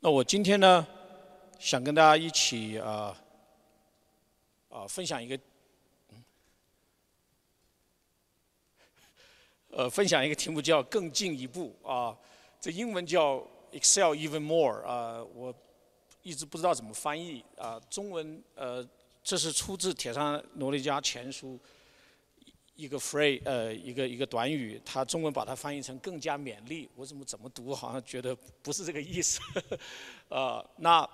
[0.00, 0.86] 那我今天呢，
[1.58, 3.16] 想跟大家一起啊
[4.68, 5.36] 啊分享一个，
[9.70, 12.16] 呃，分享一个题目叫“更进一步”啊，
[12.60, 15.52] 这英文叫 “Excel even more” 啊，我
[16.22, 18.88] 一直不知道怎么翻译啊，中文呃，
[19.24, 21.54] 这是出自《铁山罗尼迦前书》。
[22.78, 26.88] 一个 phrase，呃，一个一个短语，它中文把它翻译成更加勉励。
[26.94, 29.40] 我怎么怎么读，好像觉得不是这个意思。
[30.30, 31.10] 呃，那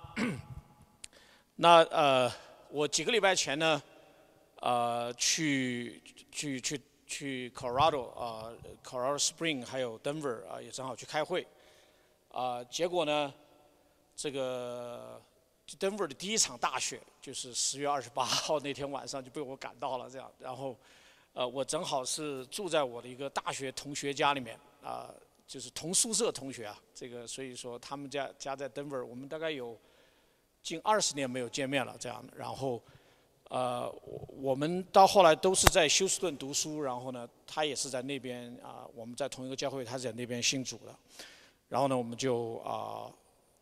[1.55, 2.31] 那呃，
[2.69, 3.81] 我几个礼拜前呢，
[4.61, 5.99] 呃，去
[6.31, 8.53] 去去去 Colorado 啊
[8.83, 11.47] ，Colorado Spring 还有 Denver 啊，也正好去开会。
[12.29, 13.33] 啊，结果呢，
[14.15, 15.19] 这个
[15.79, 20.77] Denver 的第一场大雪，就是十月二十八号那天晚上就被我赶到了，这样，然后。
[21.35, 25.13] 呃，我正好是住在我的一个大学同学家里面，啊，
[25.45, 29.77] 就是同宿舍同学啊，这个所以说他们家家在 Denver，我们大概有
[30.63, 32.81] 近二十年没有见面了这样，然后，
[33.49, 33.93] 呃，
[34.41, 40.95] 我们到后来都是在休斯顿读书，然后呢，他也是在那边啊，我们在同一个教会，他是在那边信主的，
[41.67, 43.11] 然后呢，我们就啊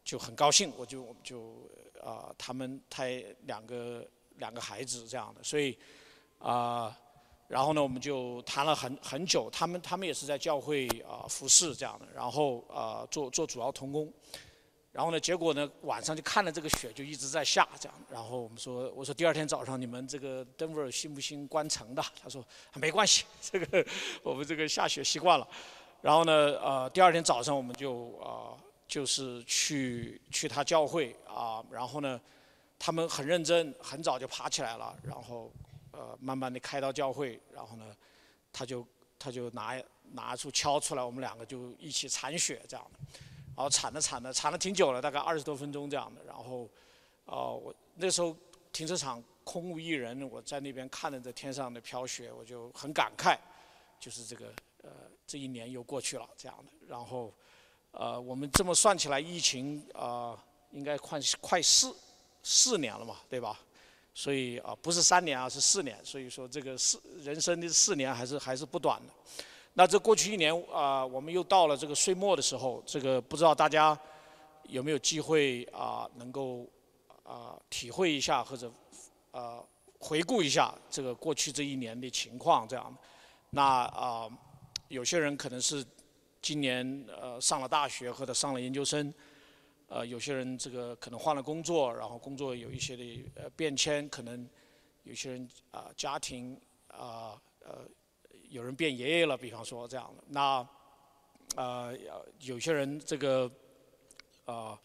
[0.04, 1.68] 就很高兴，我就我们就
[2.00, 3.06] 啊他们他
[3.48, 5.76] 两个两个孩子这样的，所以
[6.38, 6.96] 啊。
[7.54, 9.48] 然后呢，我们就谈了很很久。
[9.52, 14.12] 他们他们也是在教会啊服侍这样的，然后啊做做主要童工。
[14.92, 17.96] 然后呢，结果呢晚上就看了这个雪就一直在下这样。
[18.10, 22.04] 然后我们说，我说第二天早上你们这个 Denver 信不信关城的？
[22.20, 22.44] 他说
[22.74, 23.86] 没关系，这个
[24.24, 25.48] 我们这个下雪习惯了。
[26.02, 32.20] 然后呢，呃第二天早上我们就啊就是去去他教会啊，然后呢
[32.80, 35.52] 他们很认真，很早就爬起来了，然后。
[35.94, 37.96] 呃，慢慢的开到教会，然后呢，
[38.52, 38.86] 他就
[39.18, 43.00] 他就拿拿出锹出来，我们两个就一起铲雪这样的，
[43.56, 46.68] 然后铲着铲着铲了挺久了，大概二十多分钟这样的，然后，
[47.26, 48.36] 哦，我那时候
[48.72, 53.38] 停车场空无一人，我在那边看着这天上的飘雪，我就很感慨，
[54.00, 54.48] 就是这个
[54.82, 54.90] 呃
[55.28, 57.32] 这一年又过去了这样的，然后，
[57.92, 61.96] 呃我们这么算起来，疫情啊应该快快四
[62.42, 63.60] 四年了嘛，对吧？
[64.14, 65.98] 所以啊，不是三年啊，是四年。
[66.04, 69.14] 所以说，这个四人生的四年还是还是不短的。
[69.74, 73.98] 那这过去一年啊，我们又到了这个岁末的时候，这个不知道大家
[74.70, 76.68] 有没有机会啊，能够
[77.24, 78.72] 啊体会一下或者
[79.32, 79.60] 啊
[80.00, 82.96] 回顾一下这个过去这一年的情况这样。
[83.50, 84.30] 那啊，
[84.90, 85.84] 有些人可能是
[86.40, 89.12] 今年呃上了大学或者上了研究生。
[89.94, 94.50] 呃，有些人这个可能换了工作，然后工作有一些的呃变迁，可能
[95.04, 97.88] 有些人啊家庭啊呃
[98.50, 100.24] 有人变爷爷了，比方说这样的。
[100.30, 100.68] 那
[101.56, 101.94] 啊
[102.40, 103.48] 有些人这个
[104.46, 104.82] 啊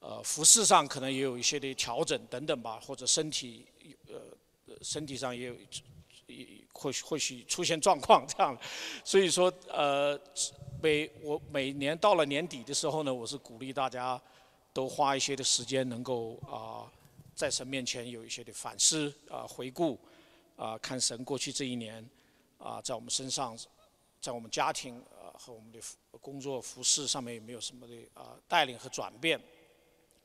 [0.00, 3.64] 呃服饰上可能也有一些的调整等等吧，或者身体
[4.08, 5.54] 呃身体上也有
[6.72, 8.56] 或许或许出现状况这样。
[9.04, 10.20] 所以说呃。
[10.82, 14.20] 每我每年到了年底的时候呢，我是鼓励大家
[14.70, 16.84] 都花一些的时间，能够啊
[17.34, 19.98] 在神面前有一些的反思啊回顾
[20.56, 22.06] 啊看神过去这一年
[22.58, 23.56] 啊在我们身上，
[24.20, 25.80] 在我们家庭啊和我们的
[26.20, 29.40] 工作服饰上面有没有什么的啊带领和转变。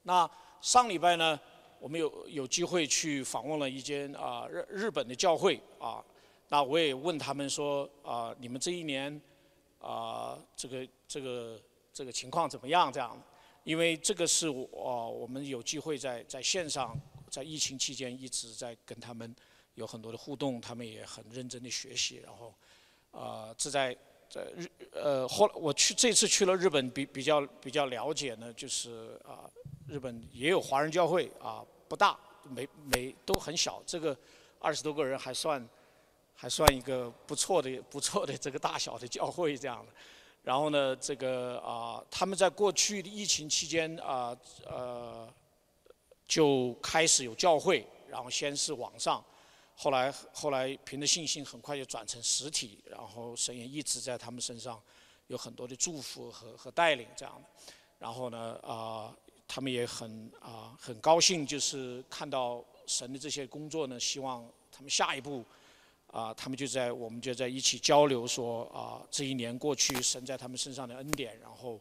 [0.04, 1.40] 那上礼拜呢，
[1.80, 6.04] 我们有有机会去访问了一间啊日日本的教会啊，
[6.50, 9.20] 那我也问他们说啊你们这一年。
[9.82, 11.58] 啊，这个这个
[11.94, 12.92] 这个情况怎么样？
[12.92, 13.18] 这样，
[13.64, 19.34] 因为这个是我我们有机会在在线上，在疫情期间一直在跟他们
[19.76, 22.18] 有很多的互动，他们也很认真的学习。
[22.18, 22.54] 然后，
[23.12, 23.96] 啊，这在
[24.30, 29.50] 在日呃后来我去这次去了日本，比比较比较了解呢，就是啊，
[29.90, 34.16] 日本也有华人教会啊，不大，每每都很小，这个
[34.60, 35.68] 二十多个人还算。
[36.42, 39.92] 还算一个不错的、不错的这个大小的教会这样的，
[40.42, 44.34] 然后呢，这个啊，他们在过去的疫情期间啊，
[44.66, 45.28] 呃，
[46.26, 49.22] 就开始有教会，然后先是网上，
[49.76, 54.82] 后来后来凭着信心，很快就转成实体，然后神也一直在他们身上
[55.28, 59.14] 有很多的祝福和和带领这样的，然后呢啊，
[59.50, 65.44] 他们也很啊很高兴，就是看到神的这些工作呢，希望他们下一步。
[66.12, 71.80] 啊，他们就在，我们就在一起交流，说啊，这一年过去，神在他们身上的恩典，然后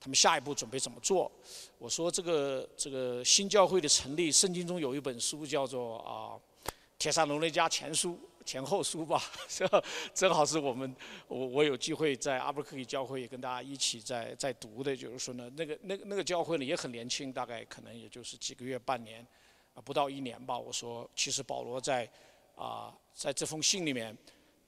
[0.00, 1.30] 他们下一步准备怎么做？
[1.76, 6.40] 我说这个这个新教会的成立，圣经中有一本书叫做啊
[6.98, 8.12] 《铁萨罗尼迦前书》，
[8.46, 9.84] 前后书吧， 正好
[10.14, 10.94] 正好是我们
[11.26, 19.26] 我我有机会在阿伯克里教会也跟大家一起在在读的，就是说呢，那个那个那个教会呢也很年轻，大概可能也就是几个月半年，
[19.74, 20.56] 啊不到一年吧。
[20.56, 22.08] 我说其实保罗在
[22.54, 24.16] 啊在这封信里面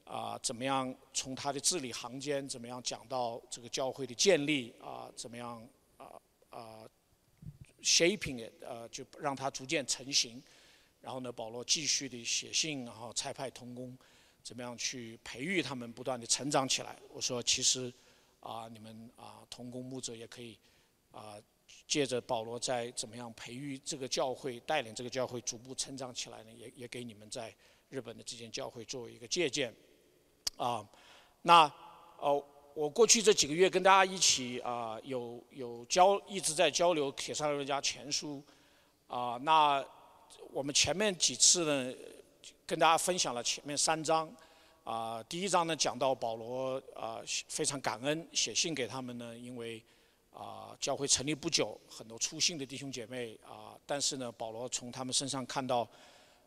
[0.04, 5.66] 啊怎么样从他的字里行间怎么样讲到这个教会的建立啊怎么样
[5.96, 6.20] 啊
[6.50, 6.82] 啊
[7.81, 10.42] shaping it 呃就让它逐渐成型。
[11.00, 13.96] 然后呢，保罗继续的写信，然后差派童工，
[14.42, 16.98] 怎么样去培育他们，不断的成长起来。
[17.10, 17.92] 我说，其实
[18.40, 20.58] 啊，你们啊，童工牧者也可以
[21.12, 21.40] 啊，
[21.86, 27.54] 借着保罗在怎么样培育这个教会，带领这个教会逐步成长起来呢，也也给你们在
[27.88, 29.72] 日本的这间教会作为一个借鉴。
[30.56, 30.84] 啊，
[31.42, 31.72] 那
[32.18, 38.42] 哦，我过去这几个月跟大家一起啊，有有交一直在交流《铁三人家前书》
[39.14, 39.86] 啊，那。
[40.50, 41.94] 我们前面几次呢，
[42.66, 44.28] 跟大家分享了前面三章，
[44.82, 49.82] 啊，第一章呢讲到保罗啊非常感恩，写信给他们呢，因为
[50.32, 55.86] 啊教会成立不久，很多出信的弟兄姐妹啊，但是呢保罗从他们身上看到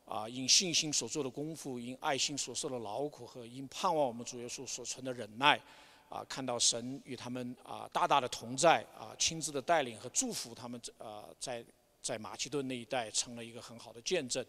[0.06, 5.62] 啊因信心所做的功夫，因爱心所受的劳苦和因盼望我们主耶稣所存的忍耐，
[6.10, 11.64] 啊看到神与他们啊大大的同在啊亲自的带领和祝福他们啊在。
[12.02, 14.46] 在马其顿那一带成了一个很好的见证。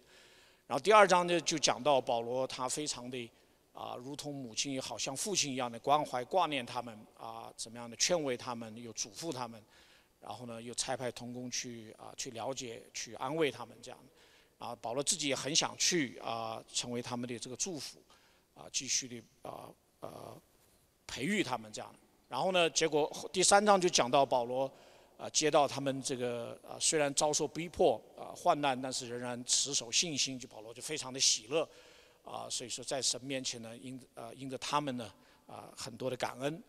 [0.66, 3.30] 然后第二章呢，就讲到保罗他非常的
[3.72, 9.62] 啊，如同母亲也好像父亲一样的关怀挂念他们啊，怎么样的劝慰他们，又嘱咐他们，
[10.20, 13.98] 然后呢又差派童工去啊去了解、去安慰他们这样。
[14.58, 17.98] 啊，保罗自己也很想去啊，成为他们的这个祝福
[18.54, 19.68] 啊，继续的啊
[20.00, 20.40] 呃
[21.06, 21.94] 培育他们这样。
[22.28, 24.72] 然后呢，结果第三章就讲到保罗。
[25.22, 31.62] 啊，接到他们这个啊，虽然遭受逼迫啊、患难，但是仍然持守信心，就保罗就非常的喜乐，
[32.24, 35.08] 啊，所以说在神面前呢，因啊因着他们呢
[35.46, 36.60] 啊很多的感恩。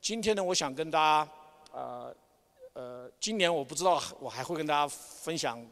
[0.00, 1.30] 今天呢，我想跟大家
[1.78, 2.08] 啊
[2.72, 5.62] 呃，今年我不知道我还会跟大家分享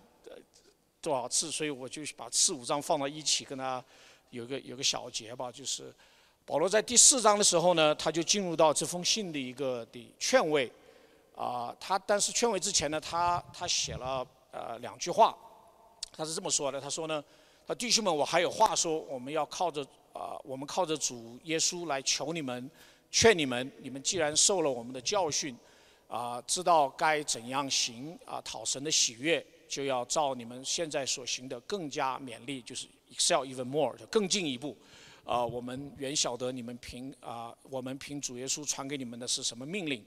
[1.00, 3.83] 多少次，所以我就把四五章放到一起，跟大家
[4.29, 5.91] 有个有个小结吧，就是
[6.44, 10.71] 保罗在第四章的时候呢，他就进入到这封信的一个的劝慰。
[11.37, 15.37] 啊，他但是劝慰之前呢，他他写了呃两句话，
[16.11, 17.23] 他是这么说的，他说呢，
[17.67, 22.71] 他弟兄们，我还有话说，我们要靠着啊，我们靠着主耶稣来求你们，
[23.11, 25.55] 劝你们，你们既然受了我们的教训，
[26.09, 34.75] 啊，知道该怎样行啊，讨神的喜悦，就要照你们现在所行的更加勉励，就是 excel even more，就更进一步，
[35.23, 40.03] 啊，我们原晓得你们凭啊，我们凭主耶稣传给你们的是什么命令。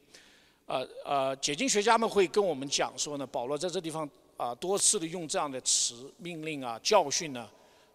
[0.70, 4.08] 呃呃，解经学家们会跟我们讲说呢，保罗在这地方
[4.38, 7.50] 啊多次的用这样的词，命令啊、教训呢，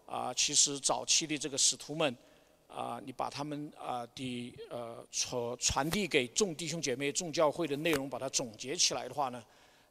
[0.05, 2.13] 啊，其实早期的这个使徒们，
[2.67, 9.41] 啊，你把他们啊的呃传传递给众弟兄姐妹、众教会的内容，把它总结起来的话呢，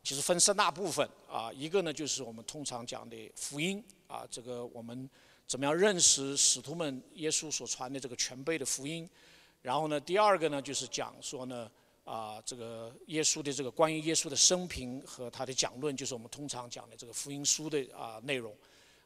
[0.02, 5.08] 其实分三大部分啊，一个呢就是我们通常讲的福音啊，这个我们
[5.46, 9.08] 怎么样认识使徒们耶稣所传的这个全备的福音，
[9.62, 11.66] 然后呢，第二个呢就是讲说呢。
[12.04, 18.54] 啊，这个耶稣的这个关于耶稣的生平和他的讲论，就是我们通常讲的这个福音书的啊内容。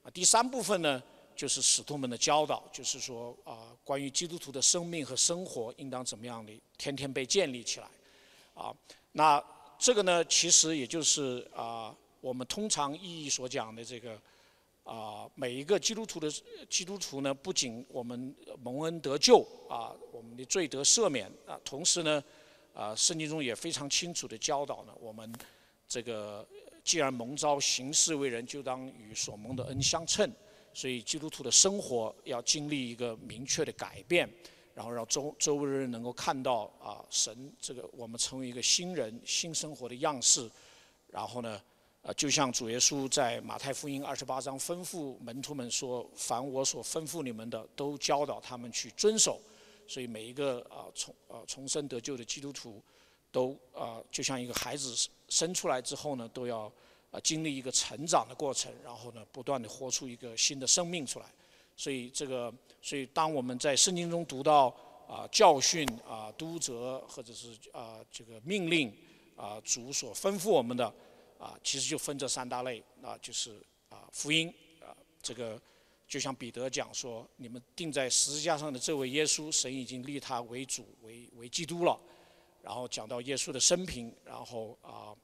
[0.02, 1.00] 啊，第三部分呢，
[1.36, 7.88] 就是使徒们的教导，就是说啊，关于基督徒的生命和生活应当怎么样的天天被建立起来。
[8.54, 8.74] 啊，
[9.12, 9.40] 那
[9.78, 14.20] 这个呢，其实也就是啊，我们通常意义所讲的这个
[14.82, 16.28] 啊，每一个基督徒的
[16.68, 22.20] 基督徒呢，不仅我们蒙恩得救啊，我们的罪得赦免啊，同时呢。
[22.78, 25.34] 啊，圣经中也非常清楚的教导呢，我们
[25.88, 26.46] 这个
[26.84, 30.32] 既然蒙召行事为人，就当与所蒙的恩相称。
[30.72, 34.30] 所以基督徒的生活要经历一个明确的改变，
[34.76, 40.48] 然后让周周围人能够看到啊，神这个我们成为一个新人、新生活的样式。
[41.08, 41.60] 然后呢，
[42.02, 49.40] 呃，就像主耶稣在马太福音二十八章吩咐门徒们说：“凡我所吩咐你们的，都教导他们去遵守。”
[49.88, 52.80] 所以每一个啊重啊重生得救的基督徒，
[53.32, 54.94] 都啊就像一个孩子
[55.28, 56.70] 生出来之后呢，都要
[57.10, 61.26] 啊经历一个成长的过程，然后呢不断的活出一个新的生命出来。
[61.74, 62.52] 所以这个，
[62.82, 64.66] 所以当我们在圣经中读到
[65.08, 68.94] 啊教训啊督责或者是啊这个命令
[69.36, 70.84] 啊主所吩咐我们的
[71.38, 75.58] 啊，其实就分这三大类啊，就是啊福音啊这个。
[76.08, 82.00] 就像彼得讲说：“你们钉在十字架上的这位耶稣，神已经立他为主、为为基督了。”
[82.62, 85.14] 然后讲到耶稣的生平，然后啊，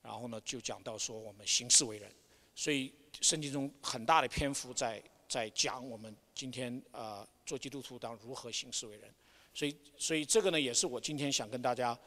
[0.00, 2.10] 然后呢就讲到说我们行事为人。
[2.54, 9.12] 所以圣经中很大的篇幅在在讲我们今天啊做基督徒当如何行事为人。
[9.52, 11.98] 所以，所以这个呢，也是我今天想跟大家，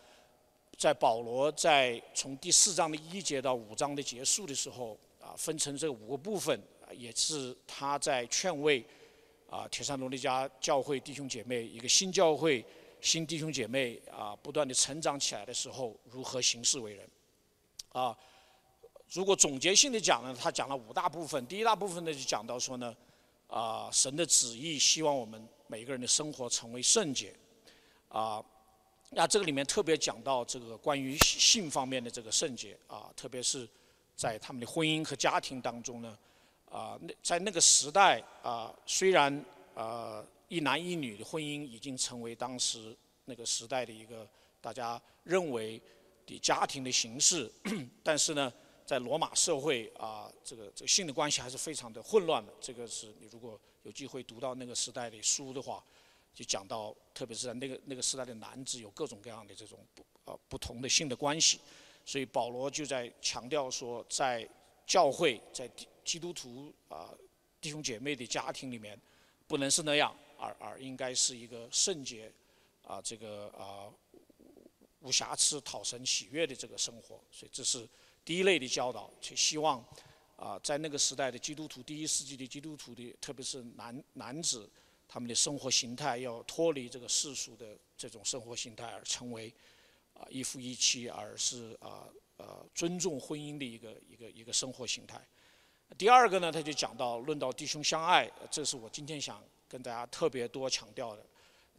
[0.77, 6.57] 在保罗在从第四章的一节到五章的结束的时候，啊，分成这五个部分，
[6.93, 8.85] 也是他在劝慰
[9.49, 12.65] 啊铁山罗尼家教会弟兄姐妹一个新教会
[13.01, 17.09] 新弟兄姐妹啊不断的成长起来的时候，如何行事为人。
[17.91, 18.17] 啊，
[19.11, 22.95] 如果总结性的讲呢，他讲了五大部分，第一大部分呢就讲到说呢，
[23.47, 25.47] 啊，神的旨意希望我们。
[25.67, 27.33] 每个人的生活成为圣洁，
[28.07, 28.43] 啊，
[29.09, 33.67] 那这个里面特别讲到这个关于性方面的这个圣洁啊，特别是
[34.15, 36.15] 在他们的婚姻和家庭当中呢，
[36.73, 44.27] 啊，那在那个时代啊，虽然啊一男一女的婚姻已经成为当时那个时代的一个
[44.59, 45.79] 大家认为
[46.25, 47.51] 的家庭的形式，
[48.01, 48.51] 但是呢，
[48.85, 52.51] 在罗马社会啊，这个这个性的关系还是非常的混乱的。
[52.59, 53.59] 这个是你如果。
[53.83, 55.83] 有机会读到那个时代的书的话，
[56.33, 61.59] 就讲到，特别是在那个那个时代的男子有各种各样的这种不呃不同的性的关系，
[62.05, 64.47] 所以保罗就在强调说，在
[64.87, 65.69] 教会，在
[66.03, 67.09] 基督徒啊
[67.59, 68.99] 弟兄姐妹的家庭里面，
[69.47, 72.31] 不能是那样，而而应该是一个圣洁
[72.83, 73.91] 啊这个啊
[75.01, 77.87] 无瑕疵讨神喜悦的这个生活，所以这是
[78.23, 79.83] 第一类的教导，去希望。
[80.35, 84.69] 啊，在那个时代的基督徒，第一世纪的基督徒的，特别是男男子，
[85.07, 89.53] 他们的生活形态要脱离这个世俗的这种生活形态，而成为
[90.13, 95.21] 啊一夫一妻，而是啊呃尊重婚姻的一个一个一个生活形态。
[95.97, 101.23] 第二个呢，他就讲到论到弟兄相爱，这是我今天想跟大家特别多强调的。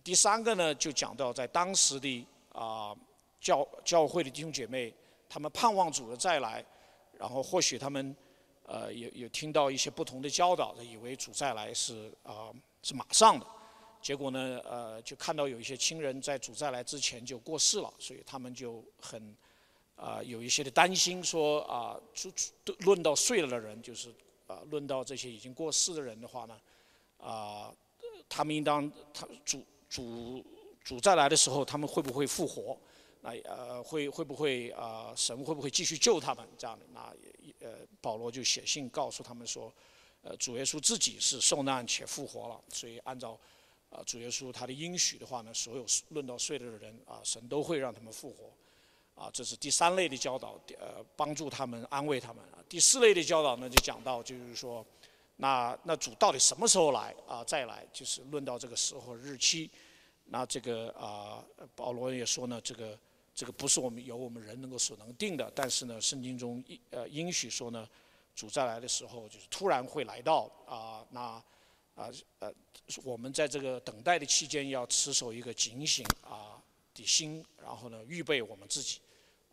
[0.03, 2.95] 第三个呢，就讲到在当时的啊
[3.41, 4.93] 教教会的弟兄姐妹，
[5.29, 6.65] 他们盼望主的再来，
[7.19, 8.15] 然后或许他们。
[8.67, 12.49] 呃，有有听到一些不同的教导，以为主再来是啊
[12.83, 13.47] 是马上的，
[14.01, 19.37] 结果呢，呃，就看到有一些亲人在主再来之前就过世了，所以他们就很
[19.97, 22.31] 啊有一些的担心，说啊，主
[22.65, 24.13] 主论到睡了的人，就是
[24.47, 26.61] 啊论到这些已经过世的人的话呢，
[27.19, 27.73] 啊，
[28.29, 30.45] 他们应当他主主
[30.83, 32.77] 主再来的时候，他们会不会复活？
[33.21, 36.47] 那呃会会不会啊神会不会继续救他们？
[36.59, 37.15] 这样的那
[37.61, 39.73] 呃保罗就写信告诉他们说，
[40.21, 43.39] 呃主耶稣自己是受难且复活了，所以按照
[43.89, 48.51] 啊主耶稣他的应许的话呢，所有论到睡了的人啊神都会让他们复活，
[49.15, 52.45] 啊这是第三类的教导，呃帮助他们安慰他们。
[52.69, 54.85] 第四类的教导呢就讲到就是说，
[55.37, 57.87] 那那主到底什么时候来啊再来？
[57.93, 59.71] 就是论到这个时候日期，
[60.25, 61.45] 那这个啊
[61.75, 62.99] 保罗也说呢这个。
[63.37, 67.85] 这个不是我们由我们人能够所能定的，但是呢，圣经中呃应许说呢，
[68.33, 71.21] 主再来的时候就是突然会来到啊，那
[71.97, 72.55] 啊呃
[73.03, 76.63] 我们在这个等待的期间要持守一个警醒啊
[76.95, 79.01] 的心，然后呢预备我们自己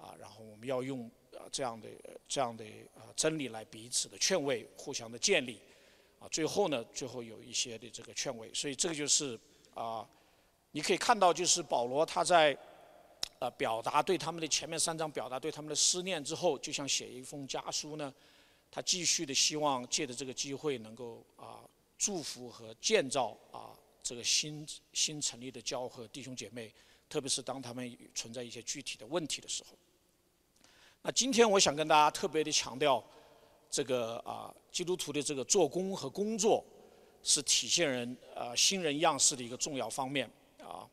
[0.02, 1.88] 啊，然后我们要用啊这样的
[2.28, 2.66] 这样的
[2.96, 5.62] 啊真理来彼此的劝慰，互相的建立
[6.20, 9.40] 啊，最后呢最后有一些的这个劝慰，所以这个就是
[9.76, 10.08] 啊
[10.72, 12.58] 你可以看到就是保罗他在。
[13.40, 18.14] 呃，表达对他们的前面三章表达对他们的思念之后，就像写一封家书呢，
[18.70, 21.68] 他继续的希望借着这个机会能够啊
[21.98, 26.72] 祝福和建造啊这个新新成立的教和弟兄姐妹，
[27.10, 29.76] 特别是当他们存在一些具体的问题的时候。
[31.04, 33.04] 那今天我想跟大家特别的强调，
[33.72, 36.64] 这个啊基督徒的这个做工和工作
[37.24, 40.30] 是体现人啊新人样式的一个重要方面
[40.60, 40.88] 啊。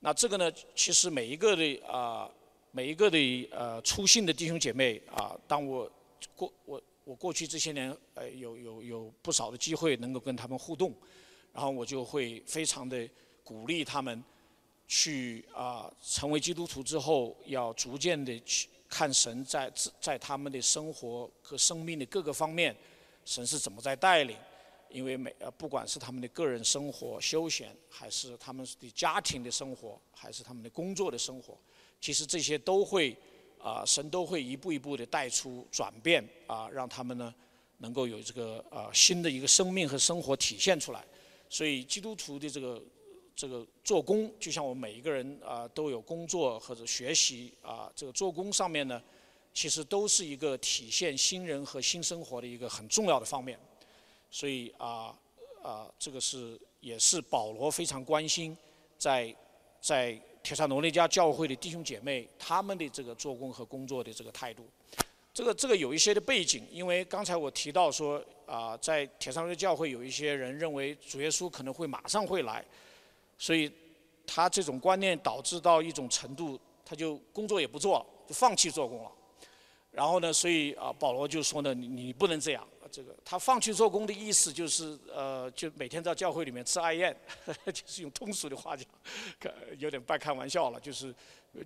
[0.00, 2.30] 那这个呢，其实每一个的啊，
[2.70, 5.90] 每一个的呃出信的弟兄姐妹啊，当我
[6.34, 10.92] 过我我过去这些年呃有有有不少的机会能够跟他们互动，
[11.54, 13.08] 然后我就会非常的
[13.42, 14.22] 鼓励他们
[14.86, 22.74] 去啊成为基督徒之后，要逐渐的去看神在在他们的生活和生命的各个方面，
[23.24, 24.36] 神是怎么在带领。
[24.88, 31.58] 因为每呃，不管是他们的个人生活、休闲，还是他们的家庭的生活，还是他们的工作的生活，
[32.00, 33.14] 其实这些都会
[33.58, 37.34] 啊，神都会一步一步的带出转变啊，让他们呢
[37.78, 41.04] 能够有这个啊新的一个生命和生活体现出来。
[41.50, 42.80] 所以基督徒的这个
[43.36, 49.00] 这个做工，就像我们每一个人啊都有工作或者学习啊，这个做工上面呢，
[49.52, 53.58] 其实都是一个体现新人和新生活的一个很重要的方面。
[54.30, 55.14] 所以啊
[55.62, 58.56] 啊，这个是也是保罗非常关心，
[58.96, 59.34] 在
[59.80, 64.66] 在铁萨罗尼迦教会的弟兄姐妹他们的这个做工和工作的这个态度。
[65.34, 72.64] 这个这个有一些的背景，因为刚才我提到说啊，在铁山教会有一些人认为主耶稣可能会马上会来，
[73.38, 73.70] 所以
[74.26, 79.10] 他这种观念导致到一种程度，他就工作也不做了，就放弃做工了。
[79.90, 82.66] 然后呢，所以啊，保罗就说呢，你你不能这样。
[82.88, 87.14] 这个他放弃做工的意思就是，呃，就每天在教会里面吃爱宴，
[87.66, 88.86] 就是用通俗的话讲，
[89.78, 90.78] 有点半开玩笑了。
[90.78, 91.12] 就是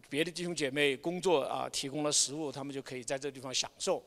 [0.08, 4.02] 别的弟兄姐妹工作啊，提供了食物，他们就可以在这地方享受。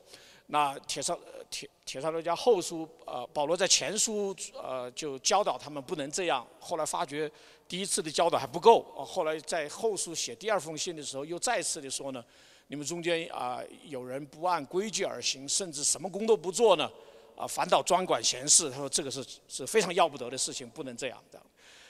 [0.46, 1.18] 那铁上
[1.48, 6.46] 铁铁上罗家后书，呃，保罗在前书呃就教导他们不能这样。
[6.58, 7.30] 后来发觉
[7.66, 12.24] 第一次的教导还不够，后来在后书写第二封信的时候，又再次的说呢，
[12.68, 16.90] 你们中间啊有人不按规矩而行，甚至什么工都不做呢？
[17.36, 21.42] 啊，反倒专管闲事，他说这个是是非常要不得的事情，不能这样的。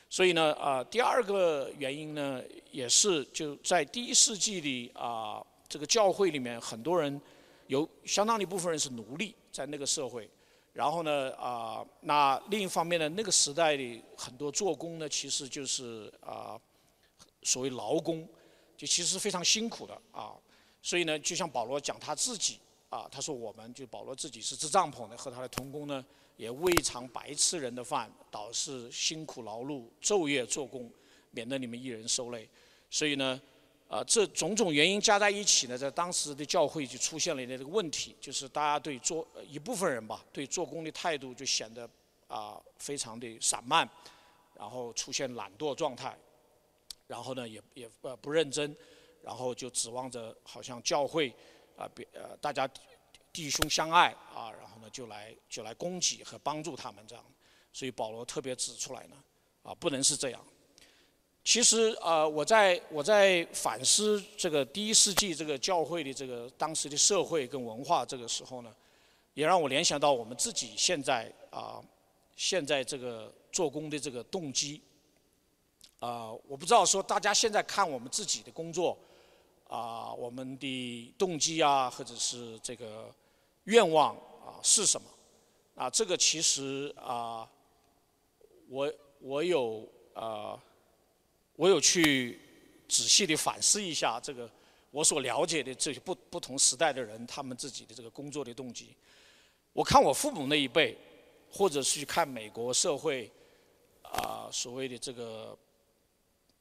[0.09, 2.41] 所以呢，啊，第二个原因呢，
[2.71, 7.21] 也是就在第一世纪里啊，这个教会里面很多人
[7.67, 10.29] 有相当一部分人是奴隶，在那个社会。
[10.75, 16.61] 然后呢，啊，那另一方面呢，那个时代里很多做工呢，其实就是啊，
[17.43, 18.29] 所谓劳工，
[18.77, 20.35] 就其实是非常辛苦的啊。
[20.83, 22.59] 所以呢，就像保罗讲他自己。
[22.91, 26.05] 啊，他说我们就保罗自己是支帐篷的，和他的同工呢，
[26.37, 30.89] 也未尝白吃人的饭，倒是辛苦劳碌，昼夜做工，
[31.33, 32.49] 免得你们一人受累。
[32.89, 33.41] 所以呢，
[33.89, 41.89] 啊，这种种原因加在一起呢，在当时的教会就出现了这个问题，就是大家对做一部分人吧，对做工的态度就显得
[42.27, 43.89] 啊非常的散漫，
[44.55, 46.17] 然后出现懒惰状态，
[47.07, 48.75] 然后呢也也呃不认真，
[49.23, 51.35] 然后就指望着好像教会。
[51.77, 52.71] 啊，别呃，大家
[53.33, 57.25] 弟兄相爱啊，然后呢，就来就来供给和帮助他们这样，
[57.73, 59.17] 所以保罗特别指出来呢，
[59.65, 60.41] 啊，不能是这样。
[61.45, 68.75] 其实啊，我在我在反思这个第一世纪这个教会的这个当时的社会跟文化这个时候呢，
[69.35, 71.85] 也让我联想到我们自己现在啊，
[72.35, 74.81] 现在这个做工的这个动机。
[75.99, 78.99] 啊，我不知道说大家现在看我们自己的工作。
[79.67, 83.13] 啊，我们的动机啊，或者是这个
[83.65, 85.09] 愿望啊，是什么？
[85.75, 87.49] 啊，这个其实啊，
[88.69, 90.63] 我我有啊，
[91.57, 92.41] 我有去
[92.89, 94.51] 仔细的反思一下这个
[94.91, 98.95] 我所了解的这些不不同时代的人，他们自己的这个工作的动机。
[99.73, 100.97] 我看我父母那一辈，
[101.51, 103.31] 或者是去看美国社会
[104.03, 105.57] 啊，所谓的这个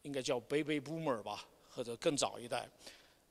[0.01, 1.45] 应该叫 baby boomer 吧。
[1.75, 2.69] 或者更早一代，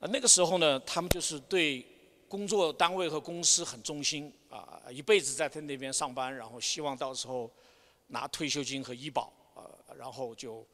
[0.00, 1.86] 啊，那个时候呢，他们就是对
[2.26, 7.48] 工作单位和公司很忠心，啊，一辈子在他那边上班，然后希望到时候
[8.08, 9.62] 拿退休金和医保，啊，
[9.96, 10.66] 然后就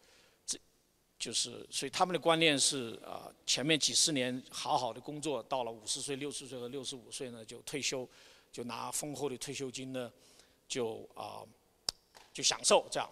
[1.18, 8.08] 就是，所以他们的观念是啊，前面几十年好好的工作，到了五十岁、六十岁和六十五岁呢就退休，
[8.52, 10.12] 就拿丰厚的退休金呢，
[10.68, 11.42] 就啊
[12.32, 13.10] 就享受这样。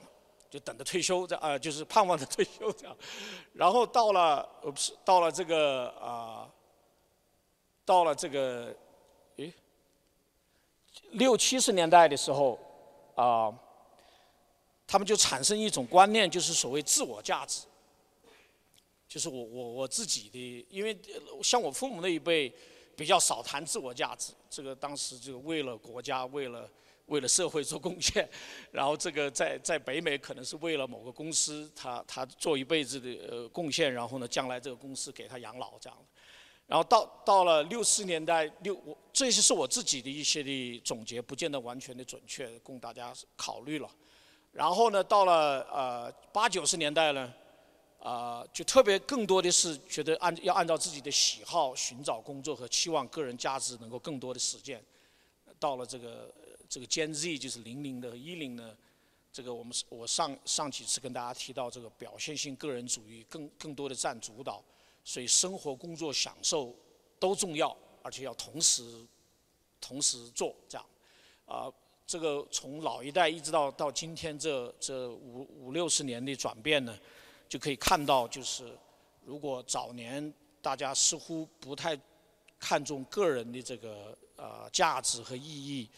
[0.49, 2.97] 就等着退休，这啊就是盼望着退休这样，
[3.53, 6.49] 然后到了呃不是到了这个啊，
[7.85, 8.75] 到了这个，
[9.37, 9.53] 诶，
[11.11, 12.57] 六七十年代的时候
[13.17, 13.53] 啊，
[14.87, 17.67] 他们就产生一种观念，就是所谓自我价值，
[19.09, 20.97] 就是我我我自己的，因为
[21.43, 22.53] 像我父母那一辈
[22.97, 26.71] 比较少谈自我价值，这个当时就为了国家为了。
[27.07, 28.29] 为了社会做贡献，
[28.73, 36.05] 然后这个在在北美可能是为了某个公司，他他做一辈子的呃贡献，然后呢，将来这个公司给他养老这样的。
[36.67, 43.89] 然后到到了六十年代六，我这些是我自己的一些的总结，不见得完全的准确，供大家考虑了。
[44.51, 47.33] 然后呢，到了呃八九十年代呢，
[47.99, 54.83] 啊，就特别更多的是觉得按要按照自己的喜好寻找工作和期望个人价值能够更多的实践。
[55.59, 56.33] 到了这个。
[56.69, 58.77] 这个 Gen Z 就是零零的和一零呢，
[59.33, 64.61] 这个我们我上上几次跟大家提到这个表现性个人主义更更多的占主导，
[65.05, 66.75] 所以生活工作享受
[67.21, 69.07] 都重要，而且要同时
[69.81, 70.85] 同时做这样，
[71.47, 71.73] 啊，
[72.05, 76.99] 这个从老一代一直到到今天这这五五六十年的转变呢，
[77.49, 78.65] 就可以看到就是
[79.25, 81.99] 如果早年大家似乎不太
[82.59, 85.89] 看重个人的这个呃价值和意义。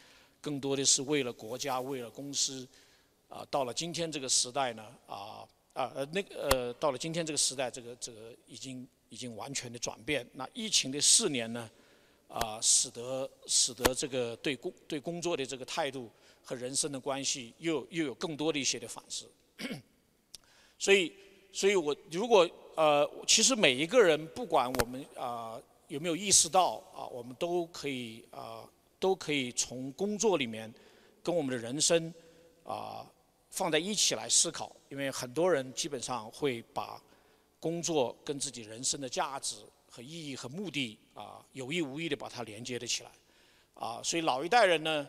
[0.41, 2.67] 更多的是为了国家，为了公司，
[3.29, 10.25] 啊，到了今天这个时代呢，啊啊呃那个呃，到了今天这个时代，这个这个已经已经完全的转变。
[10.35, 11.69] 那疫情的四年呢，
[12.29, 16.09] 啊，使得使得这个对工对工作的这个态度
[16.45, 19.29] 和人生的关系又又有更多的一些的反思。
[20.79, 21.13] 所以，
[21.53, 27.07] 所以我如果呃，其实每一个人不管我们啊有没有意识到啊？
[27.07, 28.63] 我们都可以啊，
[29.01, 30.73] 都可以从工作里面
[31.23, 32.13] 跟我们的人生
[32.65, 33.05] 啊
[33.51, 37.03] 放在一起来思考，因为很多人基本上会把
[37.59, 39.57] 工作跟自己人生的价值
[39.91, 43.11] 和意义和目的啊有意无意的把它连接了起来
[43.75, 45.09] 啊，所以老一代人呢，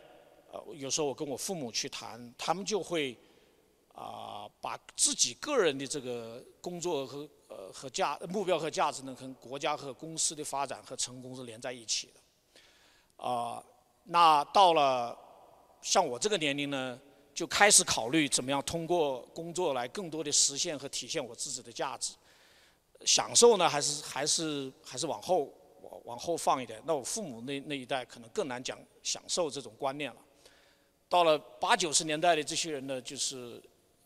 [0.50, 3.16] 呃，有时候我跟我父母去谈，他们就会
[4.00, 12.20] 啊把自己个人的这个工作和呃，和价目标和价值呢，跟国家和公司的发展和成功是连在一起的。
[13.22, 13.62] 啊，
[14.04, 15.18] 那到了
[15.82, 16.98] 像我这个年龄呢，
[17.34, 22.14] 就开始考虑怎么样通过工作来更多的实现和体现我自己的价值。
[23.04, 26.80] 享受呢，还是还是还是往后往往后放一点。
[26.86, 30.20] 那我父母那那一代可能更难讲享受这种观念了。
[31.08, 33.60] 到了八九十年代的这些人呢，就是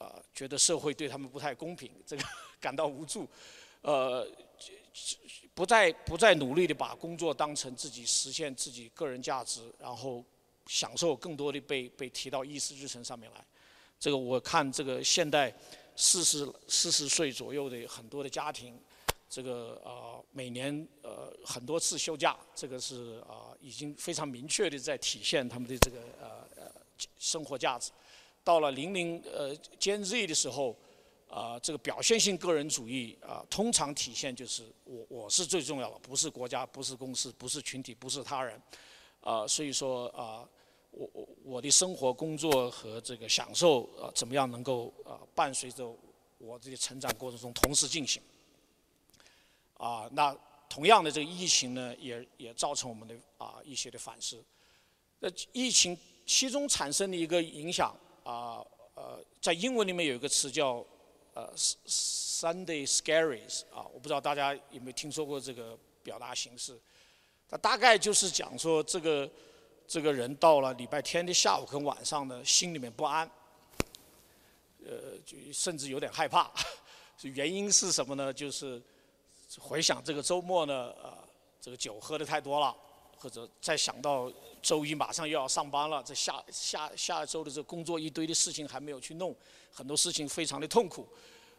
[0.05, 2.23] 呃，觉得社会对他们不太公平，这个。
[2.61, 3.29] 感到无助，
[3.83, 4.27] 呃，
[5.53, 10.25] 不再不再努力的把工作当成自己实现自己个人价值，然后
[10.67, 13.45] 享受更多的被被提到议事日程上面来。
[14.01, 15.55] 这个我看这个现代
[15.95, 18.81] 四十四十岁左右的很多的家庭，
[19.29, 26.73] 这个啊每年呃很多次休假，这个是啊已经非常明确的在体现他们的这个呃呃
[27.19, 27.91] 生活价值。
[28.45, 30.77] 到了零零呃兼 Z 的时候。
[31.27, 38.63] 啊，这个表现性个人主义啊，通常体现就是我我是最重要的，不是国家，不是公司，不是群体，不是他人，
[39.21, 40.49] 啊，所以说啊，
[40.93, 45.93] 我我我的生活、工作和这个享受啊，怎么样能够啊伴随着
[46.39, 48.23] 我这个成长过程中同时进行？
[49.77, 50.33] 啊，那
[50.69, 54.41] 同样的这个疫情呢，也也造成我们的啊一些的反思。
[55.19, 57.93] 那疫情其中产生的一个影响
[58.25, 60.85] 啊呃，在英文里面有一个词叫。
[61.37, 66.79] 呃，Sunday scaries 啊，我不知道大家有没有听说过这个表达形式。
[67.51, 69.29] 它大概就是讲说，这个
[69.89, 73.29] 这个人到了礼拜天的下午跟晚上呢，心里面不安，
[74.87, 76.49] 呃，就甚至有点害怕。
[77.23, 78.33] 原因是什么呢？
[78.33, 78.81] 就是
[79.59, 81.19] 回想这个周末呢，呃，
[81.61, 82.73] 这个酒喝的太多了，
[83.19, 84.33] 或者再想到
[84.65, 89.37] 周一马上又要上班了，这下下下周的这工作一堆的事情还没有去弄。
[89.71, 91.07] 很多事情非常的痛苦，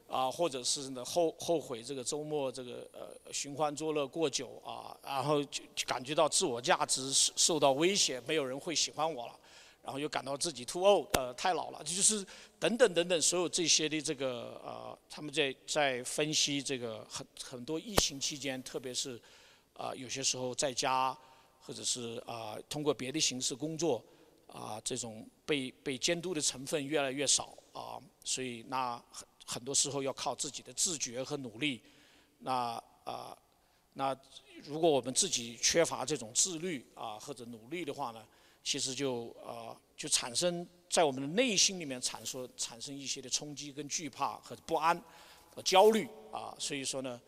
[0.08, 9.38] 啊，或者是呢后后悔这个周末这个呃寻欢作乐过久啊，然后就感觉到自我价值受受到威胁，没有人会喜欢我了，
[9.84, 12.26] 然后又感到自己 too old，呃太老了，就是
[12.58, 19.22] 等等等等所有这些的这个呃他们在在分析这个很很多疫情期间，特别是
[19.74, 21.16] 啊有些时候在家
[21.66, 24.04] 或者是啊通过别的形式工作
[24.48, 27.58] 啊这种被被监督的成分越来越少。
[27.76, 31.82] 啊，所以那很很多时候要靠自己的自觉和努力。
[32.40, 33.38] 那啊，
[33.96, 34.18] 那
[34.64, 38.26] 如果我们自己缺乏这种自律啊或者努力的话呢，
[38.64, 44.98] 其实就啊就产生在我们的内心里面产生产生一些的冲击跟惧怕和不安
[45.54, 46.56] 和焦虑啊。
[46.58, 47.20] 所以说呢，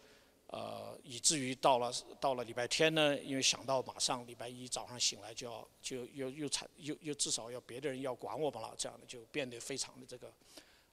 [0.49, 10.31] 呃，以至于到了到了礼拜天呢，因为想到马上礼拜一早上醒来就要就又又产又又至少要别的人要管我们了，这样的就变得非常的这个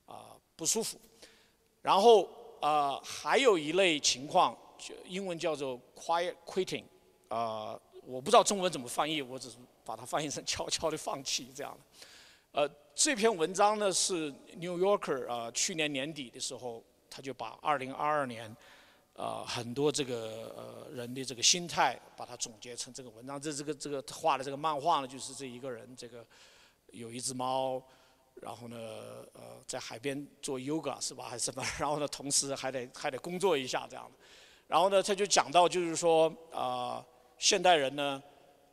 [0.07, 0.99] 啊不舒服。
[1.83, 2.29] 然后
[2.61, 6.85] 啊还有一类情况，就英文叫做 quiet quitting，
[7.29, 12.61] 啊我不知道中文怎么翻译，我只是把它翻译成悄悄的放弃这样的。
[12.61, 18.53] 呃这篇文章呢是 New Yorker 啊去年年底的时候，他就把二零二二年。
[19.17, 23.41] 啊，很多这个呃人的这个心态，把它总结成这个文章。
[23.41, 26.27] 这这个这个画的这个漫画呢，就是这一个人，这个
[26.91, 27.81] 有一只猫，
[28.43, 28.77] 然后呢，
[29.33, 31.63] 呃，在海边做 yoga 是吧，还是什么？
[31.79, 34.19] 然后呢，同时还得还得工作一下这样的。
[34.67, 37.05] 然后呢，他就讲到，就是说啊，
[37.39, 38.21] 现代人呢，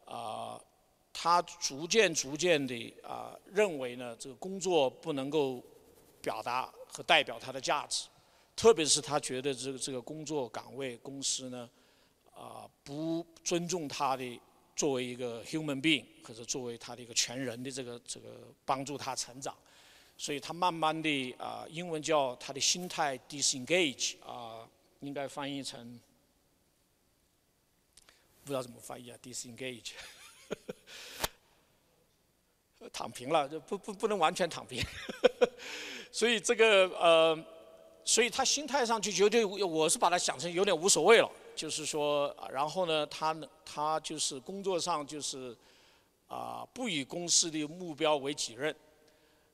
[0.06, 0.60] 啊，
[1.14, 5.64] 他逐渐逐渐的啊，认为呢，这个工作不能够
[6.20, 8.08] 表达和代表他的价值。
[8.62, 11.68] 特别是他觉得这个这个工作岗位公司呢，
[12.32, 14.40] 啊不尊重他的
[14.76, 19.58] 作为一个 human being 或者作为他的一个全人的这个这个帮助他成长，
[20.16, 24.70] 所以他慢慢的啊英文叫他的心态 disengage 啊
[25.00, 26.00] 应该翻译成
[28.44, 29.94] 不知道怎么翻译啊 disengage，
[32.94, 34.80] 躺平了就不不不能完全躺平，
[36.14, 37.44] 所以这个呃。
[38.04, 45.56] 所以他心态上就绝对，我是把他想成有点无所谓了，就是说，然后呢，他他就是工作上就是
[46.28, 48.76] 啊，不以公司的目标为己任，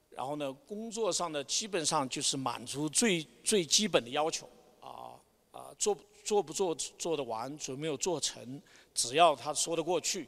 [0.10, 5.14] 然后呢，工作上呢，基本上就是满足最最基本的要求，啊
[5.52, 8.62] 啊，做做不做做得完，有没有做成，
[8.94, 10.28] 只要他说得过去，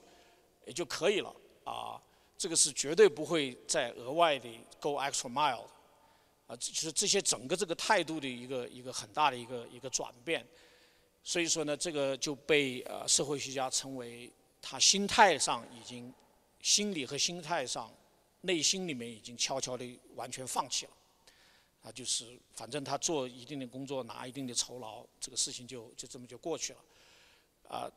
[0.65, 2.01] 也就可以了啊。
[2.37, 5.63] 这个是绝对不会再额外的 go extra mile，
[6.49, 10.43] 啊，就是这些整个这个态度的一个一个很大的一个一个转变。
[11.23, 16.11] 所以说呢，这个就被呃社会学家称为他心态上已经
[16.59, 17.93] 心理和心态上
[18.41, 19.85] 内心里面已经悄悄的
[20.15, 20.91] 完全放弃了。
[21.83, 26.79] 啊，就是反正他做一定的工作，拿一定的酬劳，这个事情就就这么就过去了。
[27.67, 27.91] 啊，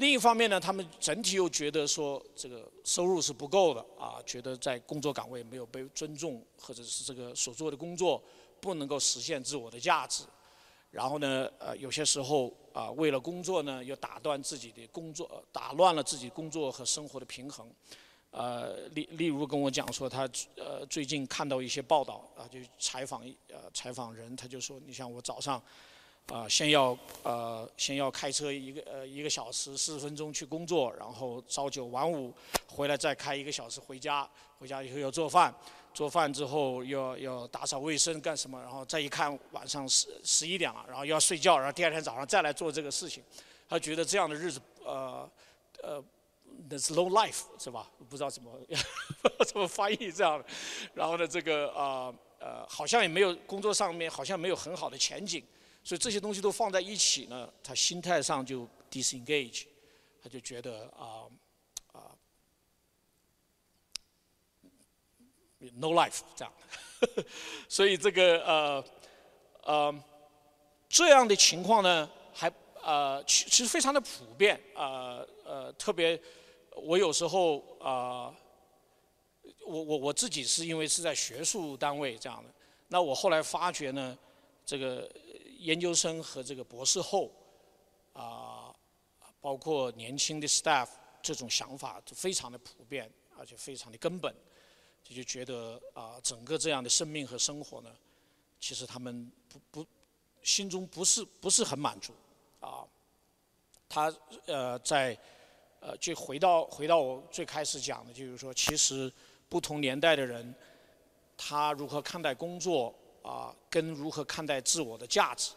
[0.00, 8.22] 另一方面呢，他们整体又觉得说这个收入是不够的，啊，觉得在工作岗位没有被尊重，或者是这个所做的工作
[8.62, 10.24] 不能够实现自我的价值。
[10.90, 17.70] 然后呢，呃，有些时候啊，为了工作呢，又打断自己的工作，打乱了自己工作和生活的平衡。
[18.30, 25.62] 呃，例例如跟我讲说，他呃最近看到一些报道啊，就采访呃采访人，他就说，你像我早上
[26.32, 32.32] 啊，先要呃先要开车一个呃一个小时四十分钟去工作，然后朝九晚五
[32.68, 35.52] 回来再开一个小时回家，回家以后要做饭，
[35.92, 43.22] 做饭之后要要打扫卫生干什么，然后再一看晚上十十一点了，然后要睡觉，然后第二天早上再来做这个事情，
[43.68, 45.28] 他觉得这样的日子呃
[45.82, 46.02] 呃。
[46.68, 47.88] The slow life 是吧？
[48.10, 48.52] 不知道怎么
[49.46, 50.44] 怎么翻译这样，
[50.92, 55.42] 然后呢，这个啊呃，好像也没有工作上面好像没有很好的前景，
[55.82, 59.66] 所以这些东西都放在一起呢，他心态上就 disengage，
[60.22, 61.26] 他就觉得啊
[61.92, 62.16] 啊
[65.76, 66.52] no life 这样，
[67.68, 68.84] 所以这个呃
[69.64, 70.04] 呃
[70.88, 76.20] 这样的情况呢，还呃其其实非常的普遍啊呃特别。
[76.82, 78.32] 我有时候啊，
[79.66, 82.50] 我我我自己是因为是在学术单位这样的，
[82.88, 84.16] 那我后来发觉呢，
[84.64, 85.10] 这个
[85.60, 87.30] 研究生和这个博士后
[88.12, 88.74] 啊，
[89.40, 90.88] 包括年轻的 staff
[91.22, 94.34] 这种想法就非常的普遍，而且非常的根本，
[95.04, 97.90] 就就觉得啊，整个这样的生命和生活呢，
[98.58, 99.86] 其实他们不不
[100.42, 102.12] 心中不是不是很满足
[102.60, 102.84] 啊，
[103.88, 104.12] 他
[104.46, 105.18] 呃在。
[105.82, 109.10] 呃，就回到回到我最开始讲的，就是说，其实
[109.48, 110.54] 不同年代的人，
[111.38, 115.52] 他如何看待工作啊，跟如何看待自我的价值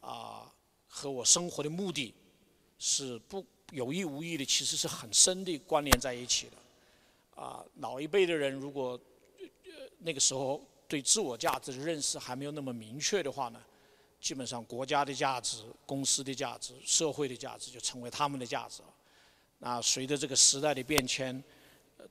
[0.00, 0.52] 啊，
[0.86, 2.14] 和我生活的目的，
[2.78, 7.42] 是不有意无意的，其实是很深的关联在一起的。
[7.42, 8.98] 啊，老一辈的人如果
[9.98, 13.60] 那个时候对自我价值的认识还没有那么明确的话呢，
[14.20, 18.88] 基本上国家的价值、公司的价值、社会的价值就成为他们的价值了。
[19.58, 21.42] 那随着这个时代的变迁，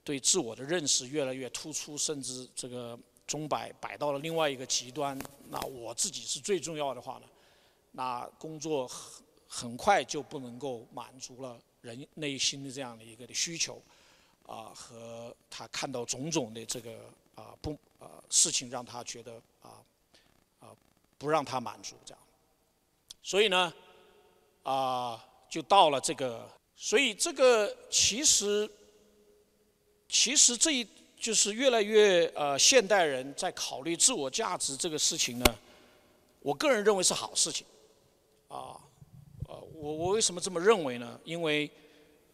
[0.04, 5.16] 对自我的认识越来越突出，甚至这个钟摆摆到了另外一个极端。
[5.48, 7.26] 那我自己是最重要的话呢，
[7.92, 13.80] 那工作很很快就不能够满足了人内心的这样的一个的需求，
[14.44, 16.98] 啊，和他看到种种的这个
[17.36, 19.78] 啊不啊事情让他觉得啊
[20.58, 20.74] 啊
[21.16, 22.22] 不让他满足这样，
[23.22, 23.72] 所以呢
[24.64, 26.50] 啊就到了这个。
[26.80, 28.70] 所以这个其实，
[30.08, 30.86] 其实这一
[31.20, 35.44] 就是越来越呃现代人在考虑自我价值这个事情呢，
[36.40, 37.66] 我个人认为是好事情，
[38.48, 38.80] 啊，
[39.48, 41.20] 呃，我我为什么这么认为呢？
[41.24, 41.70] 因为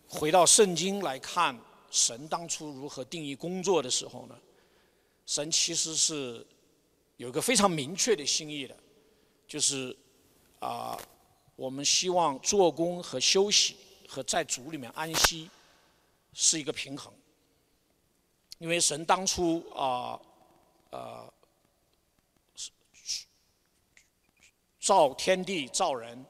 [0.06, 1.58] 回到圣经来看，
[1.90, 4.38] 神当初如何定义工作的时候呢，
[5.26, 6.46] 神其实是
[7.16, 8.76] 有个非常明确的心意的，
[9.48, 9.96] 就是
[10.60, 10.98] 啊，
[11.56, 13.76] 我们希望做工和休息。
[14.06, 15.50] 和在主里面安息
[16.34, 17.12] 是一个平衡，
[18.58, 20.18] 因为神当初啊，
[20.90, 21.32] 呃，
[24.80, 26.24] 造天地造人，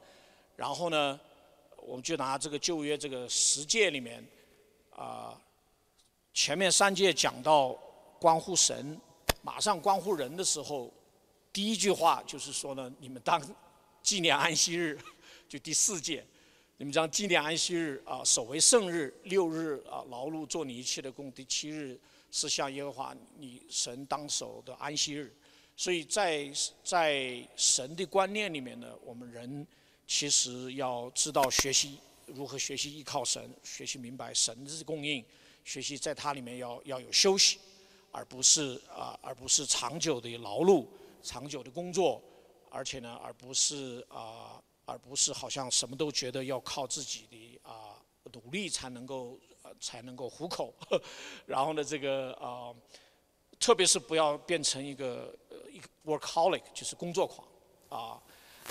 [0.55, 1.19] 然后呢，
[1.77, 4.25] 我们就拿这个旧约这个十诫里面
[4.95, 5.39] 啊，
[6.33, 7.73] 前面三诫讲到
[8.19, 8.99] 关乎神，
[9.41, 10.91] 马上关乎人的时候，
[11.53, 13.41] 第一句话就是说呢，你们当
[14.01, 14.99] 纪念安息日，
[15.47, 16.25] 就第四诫。
[16.77, 21.97] 你们将纪念安息日啊，守为圣日，六日啊劳碌做你一切的工，第七日
[22.35, 25.33] 是向耶和华你神当守的安息日。
[25.77, 26.51] 所以在
[26.83, 29.65] 在神的观念里面呢，我们人
[30.05, 35.23] 其实要知道学习如何学习依靠神，学习明白神的供应，
[35.63, 37.57] 学习在它里面要要有休息，
[38.11, 40.85] 而不是啊而不是长久的劳碌、
[41.23, 42.21] 长久的工作，
[42.69, 44.61] 而且呢而不是啊。
[44.87, 47.99] 而不是好像什么都觉得要靠自己的啊
[48.31, 49.35] 努力才能够
[49.79, 50.73] 才能够糊口，
[51.45, 52.73] 然后呢这个啊，
[53.59, 57.47] 特别是不要变成一个呃一个 workaholic 就是工作狂
[57.89, 58.21] 啊。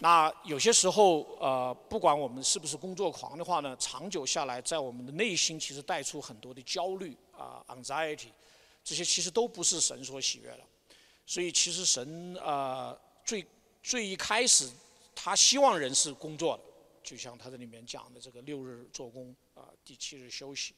[0.00, 8.30] 那有些时候，呃，不管我们是不是工作狂的话呢，长久下来，在我们的内心其实带出很多的焦虑啊，anxiety，
[8.82, 10.60] 这些其实都不是神所喜悦的。
[11.24, 13.46] 所以其实神啊，最
[13.84, 14.68] 最一开始，
[15.14, 16.64] 他希望人是工作的，
[17.04, 20.74] 就像他这里面讲的这个六日做工啊，第七日休息，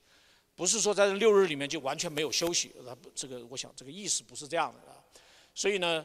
[0.57, 4.97] 不是说在这六日里面就完全没有休息，他这个我想这个意思不是这样的啊。
[5.55, 6.05] 所以呢，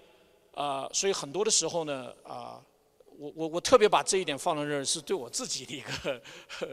[0.53, 2.63] 啊，所以很多的时候呢，啊。
[3.17, 6.19] 我我我特别把这一点放在这儿，是对我自己的一个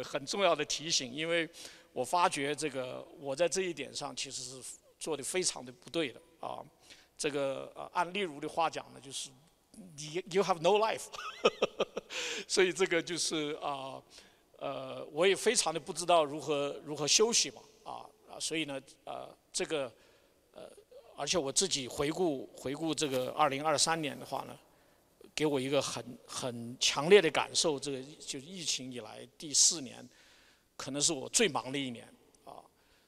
[0.02, 1.46] 很重要的提醒，因为
[1.92, 4.62] 我发觉这个我在这一点上其实是
[4.98, 6.64] 做的非常的不对的啊。
[7.18, 9.28] 这个呃按例如的话讲呢，就是
[9.94, 11.08] 你 you have no life，
[12.48, 14.02] 所以这个就是啊
[14.58, 19.92] 呃我也非常的不知道如何如何休息嘛啊啊所以呢呃这个
[20.52, 20.70] 呃
[21.16, 24.56] 而且我自己回顾回顾这个二零二三年的话呢。
[25.34, 30.04] 给我一个很很强烈的感受，这个就疫情以来第四年，
[30.76, 32.12] 可能是我最忙的一年
[32.44, 32.58] 啊，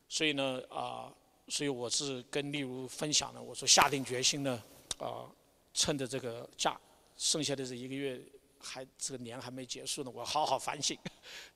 [0.08, 1.12] 所以呢啊，
[1.48, 4.62] 所以我是跟例如分享的，我说下定决心呢
[4.98, 5.26] 啊，
[5.74, 6.80] 趁着这个假，
[7.16, 8.20] 剩下的这一个月
[8.62, 10.96] 还这个年还没结束呢，我好好反省，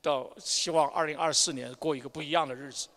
[0.02, 2.88] 到希望二零二四年过一个不一样的日子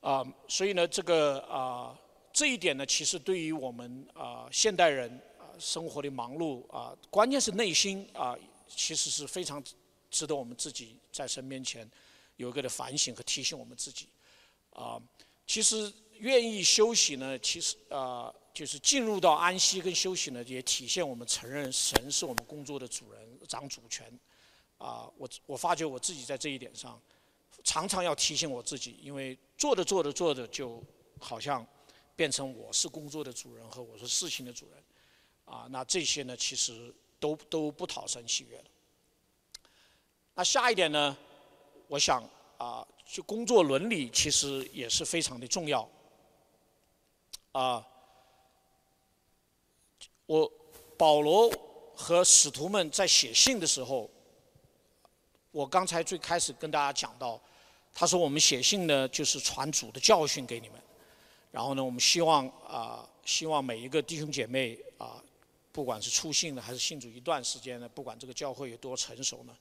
[0.00, 1.98] 啊，所以呢这个啊
[2.32, 5.50] 这一点呢，其实对于我们啊现代人啊。
[5.58, 8.34] 生活的忙碌啊，关键是内心啊，
[8.66, 9.62] 其实是非常
[10.10, 11.88] 值得我们自己在神面前
[12.36, 14.08] 有一个的反省和提醒我们自己
[14.70, 15.00] 啊。
[15.46, 24.06] 其实愿意休息呢，其实啊，就是进入到安息跟休息呢，也体现我们承认神是我们工作的主人，掌主权
[24.78, 25.10] 啊。
[25.18, 26.98] 我我发觉我自己在这一点上
[27.62, 30.82] 常常要提醒我自己，因为做着做着做着，就
[31.20, 31.66] 好像
[32.16, 34.82] 变成我是工作的主人和我是事情的主人。
[35.44, 38.70] 啊，那这些呢，其实都都不讨神喜悦的。
[40.34, 41.14] 那下一点呢，
[41.88, 42.22] 我想
[42.56, 45.86] 啊，就工作伦理其实也是非常的重要。
[47.52, 47.86] 啊，
[50.24, 50.50] 我
[50.96, 51.50] 保罗
[51.94, 54.10] 和使徒们在写信的时候，
[55.50, 57.40] 我刚才最开始跟大家讲到，
[57.92, 60.80] 他说我们写信呢，就是传主的教训给你们，
[61.50, 65.22] 然后呢，我们希望啊，希望每一个弟兄姐妹啊。
[65.74, 69.56] 不管是出信的还是信主一段时间的，不管这个教会有多成熟呢，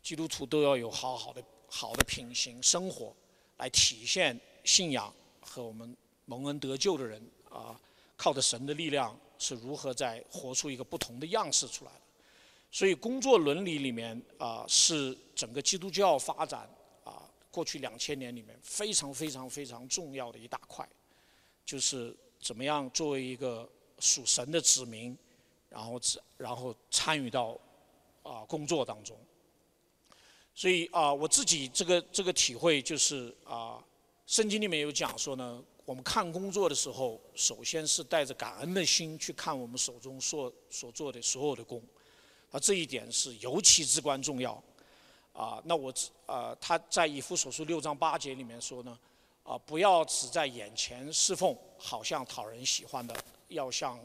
[0.00, 3.12] 基督徒都要有好好的、好的品行生活，
[3.56, 7.74] 来体现信仰和我们蒙恩得救的人啊，
[8.16, 12.00] 靠着神的力量是如何在活出一个不同的样式出来的。
[12.70, 16.70] 所以工作伦理里面啊，是整个基督教发展
[17.02, 20.88] 啊过去两千年里面非常非常非常重要的一大块，
[21.64, 25.18] 就是怎么样作为一个属神的子民。
[25.72, 27.56] 然后子，然后参与到
[28.24, 29.16] 啊工作当中。
[30.52, 33.78] 所以啊，我自己这个这个体会就是啊，
[34.26, 41.82] 圣经里面有讲说呢，我们看工作的时候，首先是带着感恩的心去看我们手中所所做的所有的工，
[42.52, 44.52] 啊，这一点是尤其至关重要。
[45.32, 45.92] 啊，那我
[46.26, 48.96] 啊，他在以弗所书六章八节里面说呢，
[49.42, 53.12] 啊，不要只在眼前侍奉，好像讨人喜欢的，
[53.48, 53.98] 要像。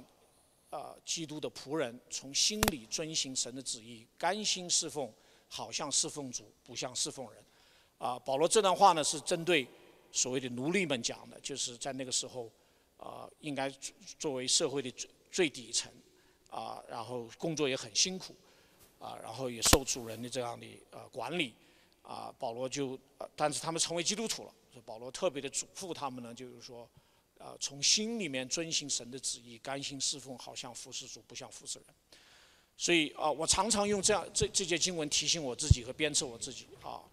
[0.71, 5.13] 啊，基督的仆人从心里遵行神的旨意，甘心侍奉，
[5.47, 7.43] 好像侍奉主，不像侍奉人。
[7.99, 9.65] 啊，保罗这段话呢是针对
[10.15, 12.49] 所谓的奴隶们讲的，就是在那个时候，
[12.95, 13.69] 啊，应该
[14.17, 15.91] 作为社会的最最底层，
[16.49, 18.34] 啊，然后工作也很辛苦，
[18.97, 21.54] 啊，然后也受主人的这样的呃管理，
[22.01, 22.97] 啊，保罗就，
[23.36, 24.54] 但是他们成为基督徒了，
[24.86, 26.89] 保罗特别的嘱咐他们呢，就是说。
[27.38, 31.88] 啊，从心里面遵行神的旨意，甘心侍奉，好像服侍主，不像服侍人。
[32.78, 37.04] 所以啊，我常常用这样这这节经文提醒我自己和鞭策我自己啊，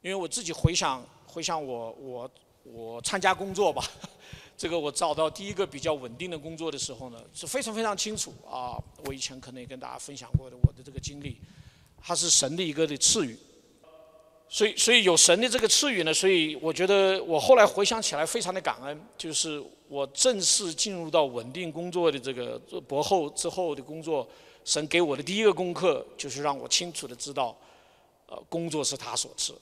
[0.00, 2.30] 因为我自己回想回想我我
[2.64, 3.84] 我参加工作吧，
[4.56, 8.76] 这个我找到第一个比较稳定的工作的时候呢，是非常非常清楚啊。
[9.04, 11.36] 我以前可能也跟大家分享过的我的这个经历，
[12.00, 13.36] 它是神的一个的赐予。
[14.48, 24.28] 所以，所以有神的这个赐予呢，所以我觉得我后来回想起来非常的感恩，就是我正式进入到稳定工作的这个博后之后的工作，
[24.62, 27.56] 神给我的第一个功课就是让我清楚的知道，
[28.26, 29.54] 呃，工作是他所赐，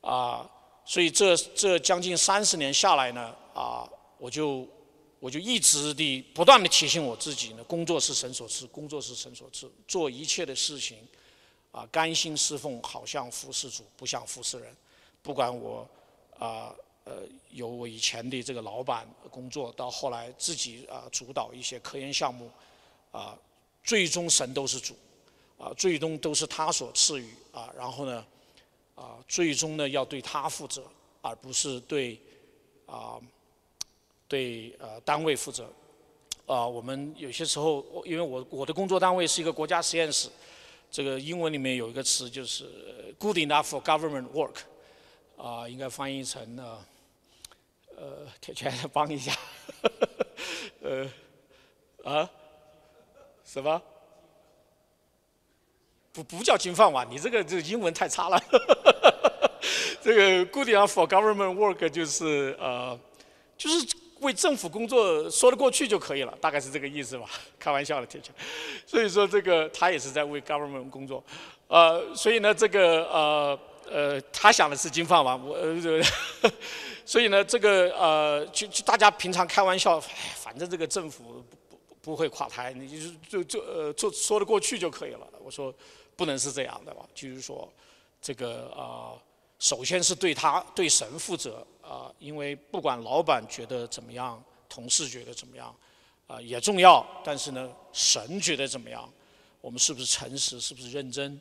[0.00, 0.50] 啊，
[0.88, 3.86] 所以这这将近三十年下来呢，啊，
[4.16, 4.66] 我就
[5.20, 10.96] 我就一直的不断的提醒我自己呢，工作是神所赐，工作是神所赐，做一切的事情。
[11.70, 14.74] 啊，甘心侍奉，好像服侍主，不像服侍人。
[15.22, 15.86] 不管我
[16.38, 16.74] 啊，
[17.04, 17.16] 呃，
[17.50, 22.50] 有我以前的这个老板工作，到后来自己啊主导一些科研项目，
[23.12, 23.36] 啊，
[23.84, 24.96] 最终神都是主。
[25.58, 28.24] 啊，最终都是他所赐予啊，然后呢，
[28.98, 30.82] 啊，最终呢要对他负责，
[31.22, 32.20] 而不是对
[32.86, 33.20] 啊
[34.26, 35.70] 对呃单位负责。
[36.46, 40.28] 啊，我们有些时候，因为我我的工作单位是一个国家实验室，
[40.90, 44.56] 这个英文里面有一个词就是 “good enough for government work”，
[45.36, 46.84] 啊，应该翻译成呢，
[47.94, 49.30] 呃，铁拳帮一下，
[50.80, 51.08] 呃，
[52.02, 52.30] 啊，
[53.44, 53.82] 什么？
[56.22, 58.42] 不不叫金饭碗，你这个这英文太差了。
[60.02, 62.98] 这个 “good enough for government work” 就是呃，
[63.56, 63.86] 就是。
[64.20, 67.30] 为政府工作说得过去就可以了，大概是这个意思吧。
[67.56, 68.34] 开玩笑的，铁拳。
[68.84, 71.22] 所以说这个他也是在为 government 工作，
[71.68, 73.56] 呃，所以呢这个呃
[73.88, 76.02] 呃他想的是金饭碗，我呃，
[77.06, 80.00] 所以呢这个呃就就大家平常开玩笑，
[80.34, 82.88] 反正这个政府不不不会垮台，你
[83.28, 85.20] 就就就呃做说得过去就可以了。
[85.44, 85.72] 我说
[86.18, 87.72] 不能是这样的吧，就是说
[88.20, 89.14] 这个啊。
[89.60, 95.74] 首先是对他对神负责啊，因为不管老板觉得怎么样，同事觉得怎么样，
[96.28, 97.04] 啊也重要。
[97.24, 99.12] 但是呢，神觉得怎么样？
[99.60, 100.60] 我们是不是诚实？
[100.60, 101.40] 是不是认真？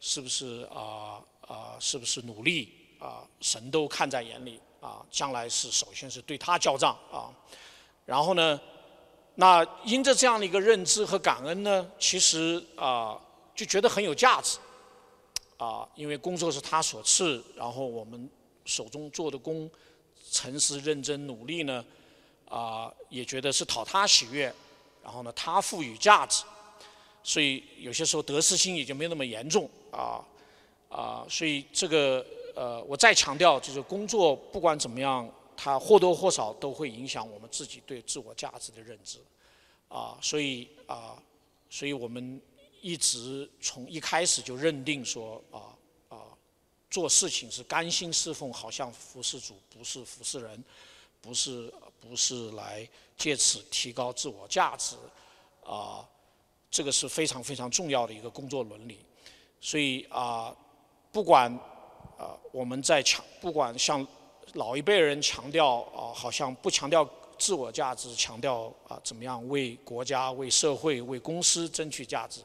[0.00, 1.76] 是不是啊啊？
[1.78, 2.72] 是不是努力？
[2.98, 5.04] 啊，神都看在眼里啊。
[5.10, 7.28] 将来是首先是对他交账啊。
[8.06, 8.58] 然后呢，
[9.34, 13.20] 那因着这样的一个认知和感恩呢，其实啊
[13.60, 14.58] 就觉得很有价值。
[15.58, 18.26] 啊，因为工作是他所赐，然后我们
[18.64, 19.70] 手中做的工，
[20.30, 21.84] 诚实、认真、努力呢，
[22.48, 24.50] 啊，也觉得是讨他喜悦，
[25.04, 26.44] 然后呢，他赋予价值，
[27.22, 30.24] 所以有些时候得失心也就没那么严重啊
[30.88, 32.24] 啊，所以这个
[32.56, 39.18] 呃，我再强调，就是工作不管怎么样，它或多或少都会影响我们自己对自我价值的认知
[39.90, 41.22] 啊，所以啊，
[41.68, 42.40] 所以我们。
[42.80, 45.76] 一直从一开始就认定说啊
[46.08, 46.18] 啊，
[46.90, 50.64] 做事情是甘心侍奉，好像服侍主，不是服侍人，
[51.20, 54.96] 不是不是来借此提高自我价值，
[55.64, 56.08] 啊，
[56.70, 58.98] 这个是非常非常重要的一个工作伦理。
[59.60, 60.56] 所以啊，
[61.12, 61.52] 不管
[62.18, 64.06] 啊我们在强，不管像
[64.54, 67.08] 老一辈人强调啊，好像不强调
[67.38, 72.40] 自我价值，强调啊怎么样为国家、为社会、为公司争取价值。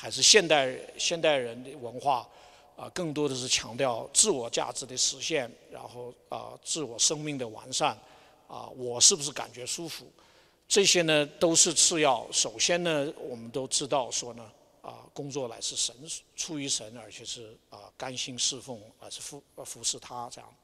[0.00, 2.24] 还是现代现代人的文化，
[2.76, 7.98] 啊，更多的是强调自我价值的实现，然后啊，自我生命的完善，
[8.46, 10.06] 啊，我是不是感觉舒服？
[10.68, 12.24] 这些呢都是次要。
[12.30, 14.48] 首先呢，我们都知道说呢，
[14.82, 15.92] 啊，工作乃是神
[16.36, 20.54] 出于神，而且是啊甘心侍奉，而是服服侍他这样。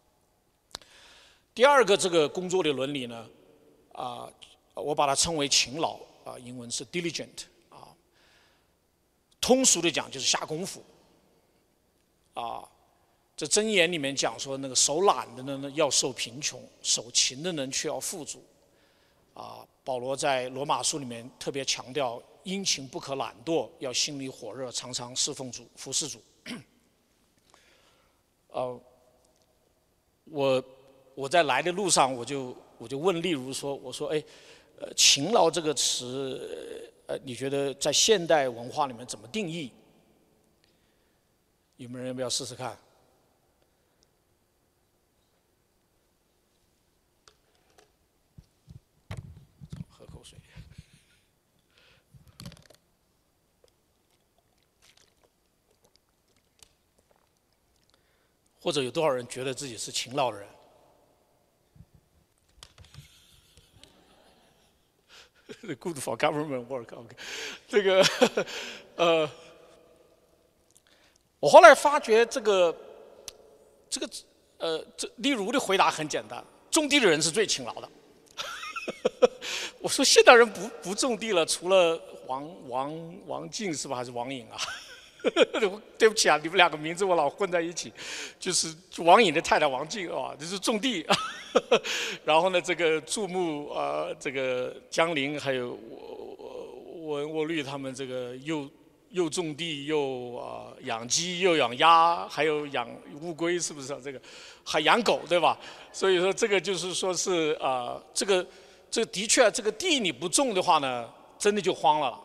[1.53, 3.29] 第二个这个工作的伦理呢，
[3.95, 4.31] 啊，
[4.75, 7.47] 我把它称为勤劳，啊，英文是 diligent。
[9.45, 10.83] 通俗的讲就是下功夫，
[12.33, 12.67] 啊，
[13.37, 18.43] 这箴言里面讲说那个手懒的呢要受贫穷，手勤的人却要富足，
[19.35, 26.23] 啊，保罗在罗马书里面特别强调殷勤不可懒惰，要心里火热，常常侍奉主，服侍主。
[28.49, 28.81] 呃，
[30.25, 30.65] 我
[31.15, 34.25] 我在来的路上我就我就问例如说我说哎，
[34.79, 36.91] 呃，勤劳这个词。
[37.07, 39.73] 呃，你觉得在现代文化里面怎么定义？
[41.77, 42.79] 有没有人要不要试试看？
[49.91, 50.39] 喝口水。
[58.61, 60.49] 或者有多少人觉得自己是勤劳的人
[65.63, 66.95] ？Good for government work.
[66.95, 67.17] OK，
[67.69, 68.05] 这个
[68.97, 69.31] 呃，
[71.41, 72.77] 我后来发觉这个
[73.89, 74.09] 这个
[74.59, 77.89] 呃，这例如的回答很简单：种地的人是最勤劳的。
[79.81, 83.97] 我说现代人不不种地了，除了王王王静是吧？
[83.97, 84.57] 还是王颖啊？
[85.97, 87.91] 对不起啊，你们两个名字我老混在一起，
[88.39, 91.07] 就是王颖的太太王静啊，就是种地。
[92.25, 98.69] 然后呢，这个注目啊，这个江林还有我我我绿他们这个又
[99.11, 102.89] 又种地又啊养鸡又养鸭，还有养
[103.21, 104.01] 乌龟，是不是啊？
[104.03, 104.21] 这个
[104.65, 105.57] 还养狗，对吧？
[105.93, 108.45] 所以说这个就是说是啊，这个
[108.91, 112.21] 这的确这个地你不种的话呢，真的就荒了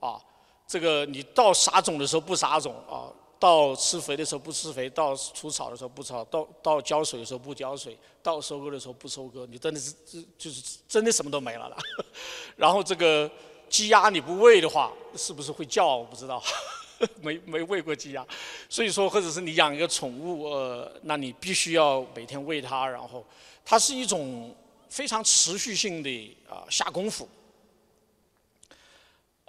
[0.00, 0.20] 啊。
[0.66, 3.06] 这个你到撒种的时候不撒种啊，
[3.46, 9.94] 到施肥的时候不施肥，到除草的时候不草，到到浇水的时候不浇水，到收割的时候不收割，你真的是
[10.36, 11.76] 就是真的什么都没了了。
[12.56, 13.30] 然后这个
[13.68, 15.86] 鸡鸭你不喂的话，是不是会叫？
[15.94, 16.42] 我不知道，
[17.22, 18.26] 没没喂过鸡鸭。
[18.68, 23.24] 所以说，或者是你养一个宠物，呃，那你必须要每天喂它，然后
[23.64, 24.52] 它是一种
[24.88, 27.28] 非常持续性的啊下功夫。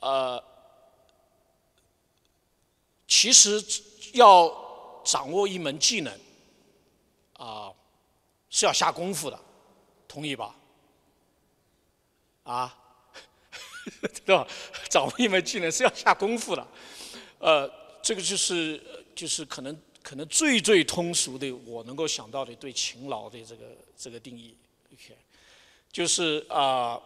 [0.01, 0.43] 呃，
[3.07, 3.59] 其实
[4.17, 6.19] 要掌握一门技能，
[7.33, 7.71] 啊，
[8.49, 9.39] 是要下功夫的，
[10.07, 10.53] 同意吧？
[12.43, 12.77] 啊，
[14.25, 14.47] 对吧？
[14.89, 16.67] 掌握一门技能是要下功夫的，
[17.39, 17.71] 呃，
[18.03, 18.81] 这个就是
[19.15, 23.65] 就是可能可能最最通俗的我能够想到的对勤劳的这个
[23.97, 24.55] 这个定义
[24.93, 25.17] ，OK，
[25.91, 27.01] 就是啊，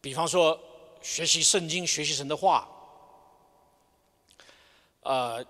[0.00, 0.58] 比方说。
[1.00, 2.68] 学习圣经，学习神的话。
[5.02, 5.42] 呃，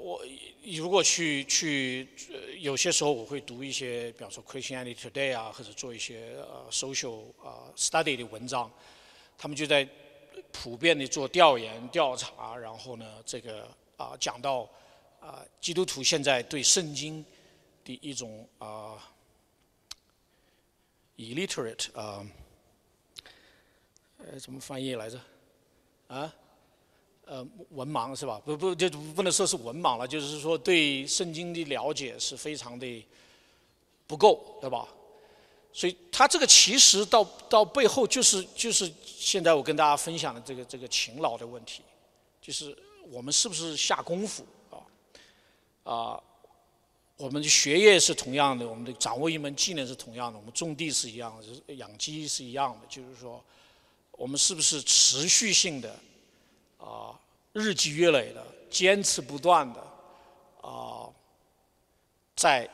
[0.00, 0.24] 我
[0.64, 2.08] 如果去去，
[2.58, 8.70] 有些时候我会读一些，比方说《Christianity Today》啊，或者做一些呃 social 啊 study 的文章，
[9.36, 9.88] 他们就在
[10.52, 14.68] 普遍的做调研调查，然后呢，这个啊讲到
[15.20, 17.24] 啊基督徒现在对圣经
[17.84, 19.12] 的一种啊
[21.16, 22.26] illiterate 啊。
[24.18, 25.18] 呃，怎么翻译来着？
[26.08, 26.30] 啊，
[27.30, 28.42] 呃，文盲是吧？
[28.44, 33.06] 不不，就不能说是文盲了，就是说对圣经的了解是非常的
[34.08, 34.88] 不够，对吧？
[35.72, 41.84] 所以他这个其实到到背后就是就是现在我跟大家分享的这个这个勤劳的问题，
[42.42, 42.76] 就是
[43.08, 44.82] 我们是不是下功夫啊？
[45.84, 46.20] 啊，
[47.16, 53.40] 我们的学业是同样的，我们的掌握一门技能是同样的，我们种地是一样的，养鸡是一样的，就是说。
[54.12, 55.98] 我们是不是持续性的
[56.80, 57.18] 啊，
[57.52, 59.80] 日积月累的，坚持不断的
[60.62, 61.08] 啊，
[62.34, 62.68] 在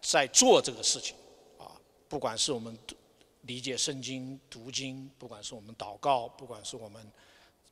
[0.00, 1.16] 在做这个事情
[1.58, 1.72] 啊？
[2.08, 2.76] 不管是我们
[3.42, 7.12] 理解圣经、读经，不管是我们祷告，不管是我们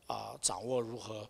[0.06, 1.28] 啊掌握如何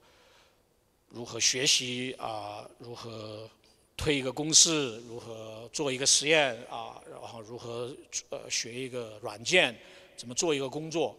[1.08, 3.48] 如何学习啊，如何
[3.96, 7.94] 推一个公式，如何做一个实验啊，然后如何
[8.30, 9.76] 呃学一个软件，
[10.16, 11.16] 怎么做一个工作？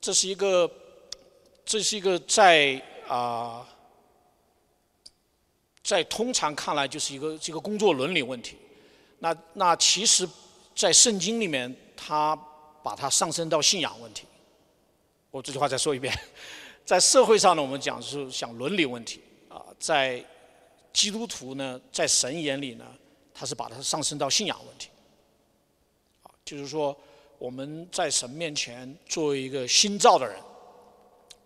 [0.00, 0.70] 这是一个，
[1.66, 3.68] 这是一个在啊，
[5.82, 8.56] 在通常看来就是一个这个工作伦理问题。
[9.18, 10.26] 那那其实，
[10.76, 12.36] 在圣经里面，他
[12.84, 14.24] 把它上升到信仰问题。
[15.32, 16.16] 我这句话再说一遍，
[16.86, 20.24] 在社会上呢，我们讲是讲伦理问题啊，在
[20.92, 22.86] 基督徒呢，在神眼里呢，
[23.34, 24.88] 他是把它上升到信仰问题。
[26.44, 26.96] 就是说。
[27.38, 30.40] 我们在神面前作为一个新造的人，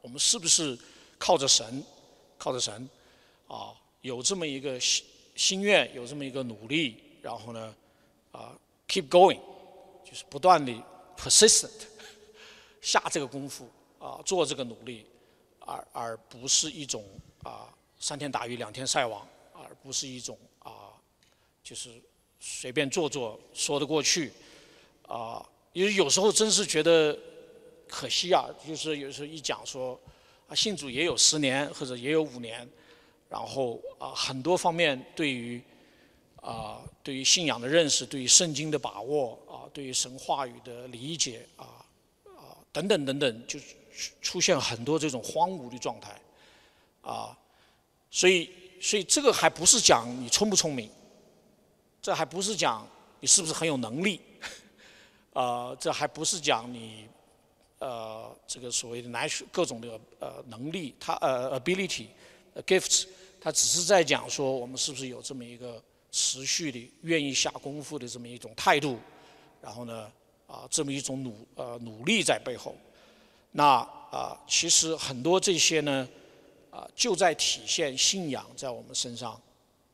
[0.03, 0.78] 我们是不是
[1.18, 1.82] 靠着神，
[2.38, 2.88] 靠着神，
[3.46, 7.74] 啊，有这么一个心心愿，有这么一个努力，然后呢，
[8.32, 9.38] 啊，keep going，
[10.05, 10.72] 就是不断的
[11.16, 11.70] persistent，
[12.80, 15.07] 下这个功夫，啊，做这个努力，
[15.61, 17.05] 而而不是一种
[17.42, 20.92] 啊三天打鱼两天晒网，而不是一种啊，
[21.62, 21.90] 就是
[22.38, 24.32] 随便做做说得过去，
[25.07, 25.46] 啊。
[25.72, 27.16] 因为有时候真是觉得
[27.91, 30.01] 可惜啊，就是有时候一讲说
[30.49, 32.66] 啊，信主也有十年或者也有五年，
[33.28, 35.61] 然后啊很多方面对于
[36.41, 41.84] 啊对于信仰的认识，对于圣经的把握啊，对于神话语的理解啊
[42.24, 43.59] 啊等等等等，就
[44.22, 46.18] 出现很多这种荒芜的状态
[47.03, 47.36] 啊，
[48.11, 48.49] 所以
[48.80, 50.88] 所以这个还不是讲你聪不聪明，
[52.01, 52.86] 这还不是讲
[53.18, 54.20] 你是不是很有能力。
[55.32, 57.07] 呃，这还不是讲你，
[57.81, 63.07] 呃，这个所谓的男各种的呃能力，他呃 ability，gifts，
[63.41, 68.99] 他只是在讲说我们是不是有这么一个持续的愿意下功夫的这么一种态度，
[69.62, 70.12] 然后呢，
[70.47, 72.76] 啊，这么一种努呃努力在背后，
[73.51, 73.78] 那
[74.11, 76.07] 啊，其实很多这些呢，
[76.70, 79.41] 啊，就在体现信仰在我们身上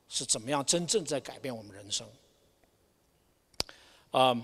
[0.08, 2.04] 是怎么样真正在改变我们人生，
[4.10, 4.36] 啊。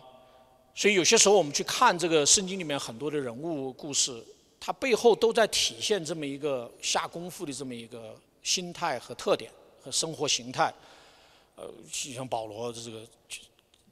[0.74, 4.24] 所以有些时候我们去看这个圣经里面很多的人物故事，
[4.58, 9.50] 它背后都在体现这么一个下功夫的这么一个心态和特点
[9.82, 10.72] 和生活形态。
[11.56, 13.06] 呃，像保罗这个，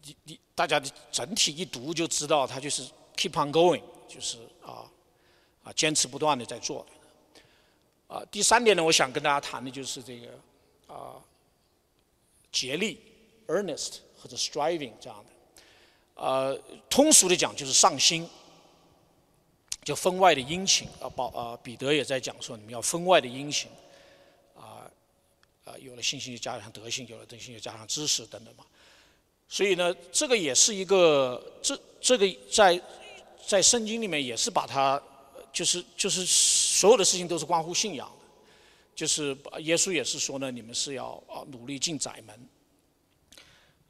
[0.05, 2.83] 你你大家的整体一读就知道，他就是
[3.14, 4.91] keep on going，就是啊
[5.62, 6.85] 啊坚持不断的在做。
[8.09, 10.28] 啊，第三点呢，我想跟大家谈的就是这个
[10.87, 11.22] 啊
[12.51, 12.99] 竭力
[13.49, 15.31] earnest 或者 striving 这样的。
[16.21, 16.55] 呃，
[16.91, 18.29] 通俗的讲就是上心，
[19.83, 21.09] 就分外的殷勤啊。
[21.09, 23.71] 保啊，彼得也在讲说，你们要分外的殷勤，
[24.55, 24.85] 啊
[25.64, 28.66] 啊，有了信心就加上德性，有了德性就加上知识等等嘛。
[29.49, 32.79] 所以呢，这个也是一个这这个在
[33.47, 35.03] 在圣经里面也是把它
[35.51, 38.27] 就是就是所有的事情都是关乎信仰的，
[38.95, 42.49] 就是耶稣也是说呢，你们是要啊努力进窄门。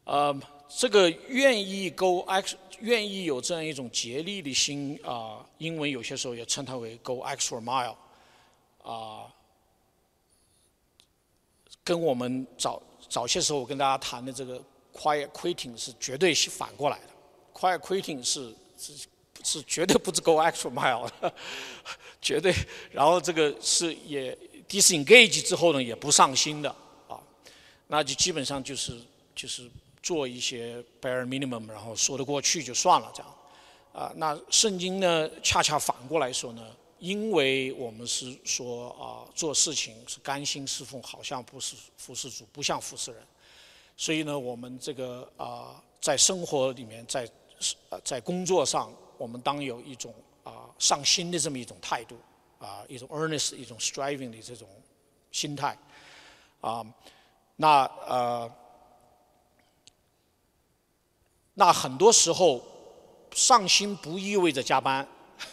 [0.04, 0.40] 呃，
[0.72, 7.96] 这个愿意 go x 愿意有这样一种竭力的心啊，英文有些时候也称它为 go extra mile，
[8.82, 9.26] 啊，
[11.82, 14.62] 跟我们早早些时候我跟大家谈的这个
[14.94, 17.06] quiet quitting 是绝对是反过来的
[17.52, 19.06] ，quiet quitting 是是
[19.42, 21.34] 是绝对不是 go extra mile，的
[22.22, 22.54] 绝对，
[22.92, 26.70] 然后这个是也 disengage 之后呢也不上心的
[27.08, 27.20] 啊，
[27.88, 28.96] 那就基本上就是
[29.34, 29.68] 就是。
[30.02, 33.34] 做一些 bare minimum，然后说得过去就算了，这样。
[33.92, 36.64] 啊，那圣经呢，恰恰反过来说呢，
[37.00, 43.20] 因为我们是说啊，做事情是甘心侍奉，好像不是服侍主，不像服侍人，
[43.96, 47.28] 所以呢，我们这个啊，在生活里面，在
[47.88, 52.16] 呃在工作上，我们当有一种啊上心的这么一种态度，
[52.60, 54.68] 啊，一种 earnest，一种 striving 的这种
[55.32, 55.76] 心态，
[56.60, 56.86] 啊，
[57.56, 58.50] 那呃。
[61.54, 62.62] 那很多时候，
[63.32, 65.06] 上心不意味着加班，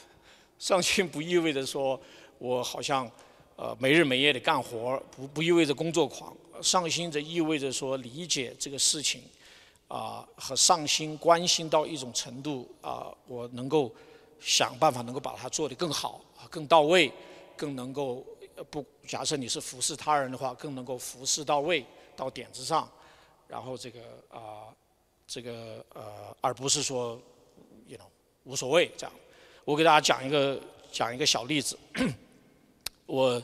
[0.60, 2.00] 上心不意味着说
[2.38, 3.10] 我好像
[3.56, 6.36] 呃没日没夜的干活，不不意味着工作狂。
[6.62, 9.24] 上心则意味着说理解这个事情，
[9.88, 13.94] 啊和上心关心到一种程度啊，我能够
[14.40, 17.12] 想办法能够把它做得更好、更到位，
[17.56, 18.26] 更能够
[18.70, 21.86] 不假设你是服侍他人的话，更能够服侍到位
[22.16, 22.90] 到点子上，
[23.48, 24.74] 然后这个啊。
[25.28, 27.20] 这个呃，而不是说
[27.86, 28.08] ，you know，
[28.46, 29.14] 无所谓这样。
[29.66, 30.58] 我给大家讲一个
[30.90, 31.78] 讲一个小例子。
[33.06, 33.42] 我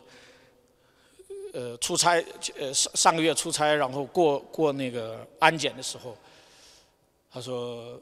[1.54, 2.24] 呃出差
[2.58, 6.18] 呃上上个月出差，然后过过那个安检的时候，
[7.30, 8.02] 他说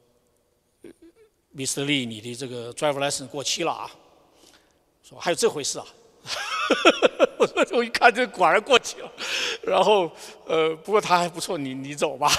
[1.55, 1.83] ，Mr.
[1.83, 3.89] Lee，你的这个 driver license 过期了啊。
[5.03, 5.85] 说还有这回事啊？
[7.39, 9.11] 我说我一看这果然过期了。
[9.63, 10.11] 然后
[10.45, 12.31] 呃，不过他还不错，你你走吧。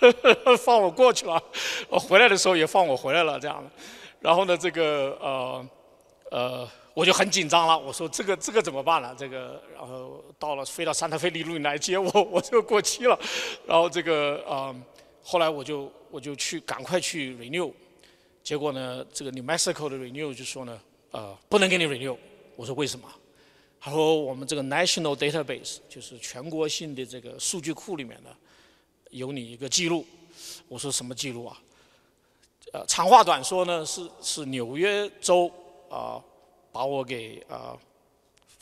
[0.00, 0.12] 呵
[0.44, 1.42] 呵放我过去了，
[1.88, 3.70] 我回来的时候也放我回来了，这样的。
[4.20, 5.68] 然后呢，这个呃
[6.30, 7.78] 呃，我就很紧张了。
[7.78, 9.14] 我说这个这个怎么办呢？
[9.18, 13.18] 这个然后到了飞到三特菲利路来接我，我这个过期了。
[13.66, 14.74] 然后这个呃，
[15.22, 17.72] 后来我就我就去赶快去 renew，
[18.42, 20.80] 结果呢，这个 New Mexico 的 renew 就说呢，
[21.10, 22.16] 呃，不能给你 renew。
[22.56, 23.06] 我说为什么？
[23.80, 28.30] 他说我们这个 national database 就是全国性的这个数据库里面的。
[29.10, 30.06] 有你一个记录，
[30.68, 31.60] 我说什么记录啊？
[32.72, 35.50] 呃，长话短说呢，是是纽约州
[35.90, 36.22] 啊
[36.70, 37.76] 把我给啊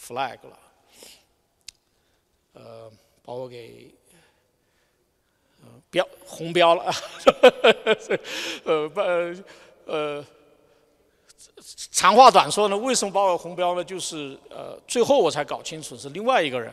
[0.01, 0.59] flag 了，
[2.55, 2.90] 呃，
[3.22, 3.94] 把我给
[5.90, 6.90] 标红标了，
[8.64, 9.01] 呃不
[9.84, 10.24] 呃，
[11.90, 13.84] 长话短说呢，为什么把我红标呢？
[13.84, 16.72] 就是呃，最后我才搞清楚是另外一个人。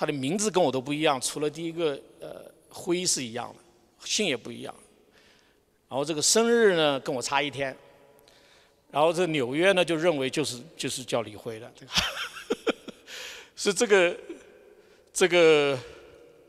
[0.00, 1.90] 他的名字跟我都不一样，除了第一个
[2.20, 3.62] 呃辉是一样的，
[4.06, 4.74] 姓也不一样。
[5.90, 7.76] 然后这个生日呢跟我差一天，
[8.90, 11.70] 然后这纽约呢就认为就是就是叫李辉的，
[13.54, 14.16] 是这个
[15.12, 15.78] 这个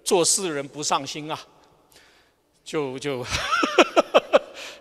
[0.01, 1.37] 做事人不上心啊，
[2.63, 3.21] 就就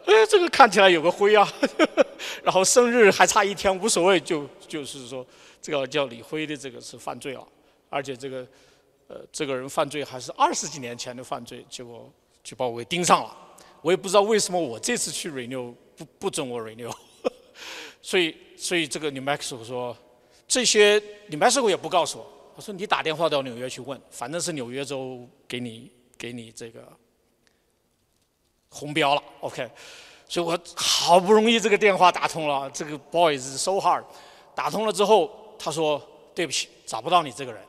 [0.05, 1.53] 哎这个看起来有个辉啊，
[2.45, 5.27] 然后生日还差一天无所谓，就就是说
[5.61, 7.45] 这个叫李辉的这个是犯罪了。
[7.91, 8.47] 而且这个，
[9.09, 12.11] 呃，这个人犯罪还是二十几年前的犯罪，结果
[12.43, 13.37] 就把我给盯上了。
[13.83, 16.95] 我也不知道为什么我这次去 renew 不不准我 renew，
[18.01, 19.97] 所以所以这个 New Mexico 说，
[20.47, 26.87] 这些 New Mexico 也不告诉我，他说你打电话到纽约去问，反正是纽约州给你给你这个
[28.69, 29.69] 红标了，OK。
[30.29, 34.05] 所以我好不容易这个电话打通了，这个 boys so hard，
[34.55, 36.01] 打通了之后，他说
[36.35, 37.61] 对不起，找不到你这个人。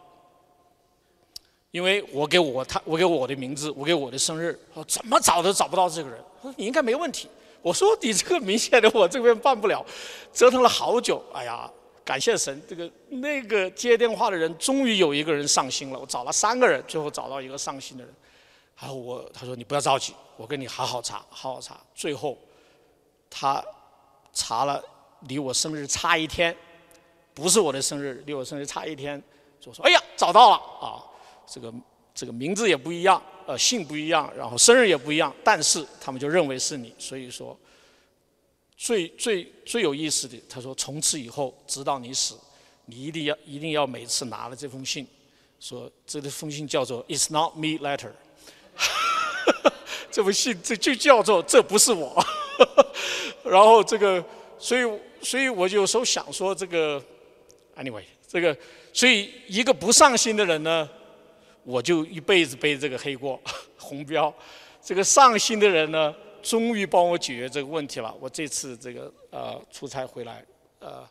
[1.72, 6.22] 因为我给我他我给我的名字我给我的生日，说怎么找都找不到这个人。
[6.42, 7.30] 他说你应该没问题。
[7.62, 9.86] 我说你这个明显的我这边办不了，
[10.34, 11.24] 折腾了好久。
[11.32, 11.70] 哎呀，
[12.04, 16.00] 感谢神，这个那个接电话的人终于有一个人上心了。
[16.00, 18.14] 我找了三个人，最后找到一个上心的人。
[18.78, 21.80] 然后我他说你不要着急，我跟你好好查，好好查。
[21.94, 22.38] 最后
[23.30, 23.64] 他
[24.34, 24.84] 查了
[25.28, 26.54] 离我生日差一天，
[27.34, 29.22] 不是我的生日，离我生日差一天，
[29.62, 31.08] 就说哎呀找到了啊。
[31.54, 31.74] 这个
[32.16, 37.58] 这个名字也不一样，呃，姓不一样，然后生日也不一样，但是他们就认为是你，所以说
[38.78, 42.36] 最最最有意思的，他说从此以后，直到你死，
[42.86, 45.06] 你一定要一定要每次拿了这封信，
[45.60, 48.12] 说这封信叫做 "It's not me letter"，
[50.10, 52.24] 这封信这就叫做这不是我，
[53.44, 54.24] 然后这个
[54.58, 54.82] 所以
[55.22, 57.04] 所以我有时候想说这个
[57.76, 58.56] ，anyway，这个，
[58.94, 60.90] 所以一个不上心的人呢，
[61.64, 63.40] 我就一辈子背这个黑锅
[63.78, 64.34] 红标。
[64.82, 68.16] 这个上心的人呢，终于帮我解决这个问题了。
[68.20, 70.44] 我这次这个呃出差回来，
[70.80, 71.08] 呃，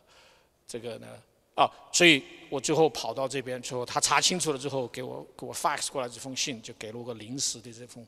[0.67, 1.07] 这个呢，
[1.55, 8.05] 啊，所以我最后跑到这边之后，他查清楚了之后，给我给我 fax 过来这封信，就给了我个临时的这封。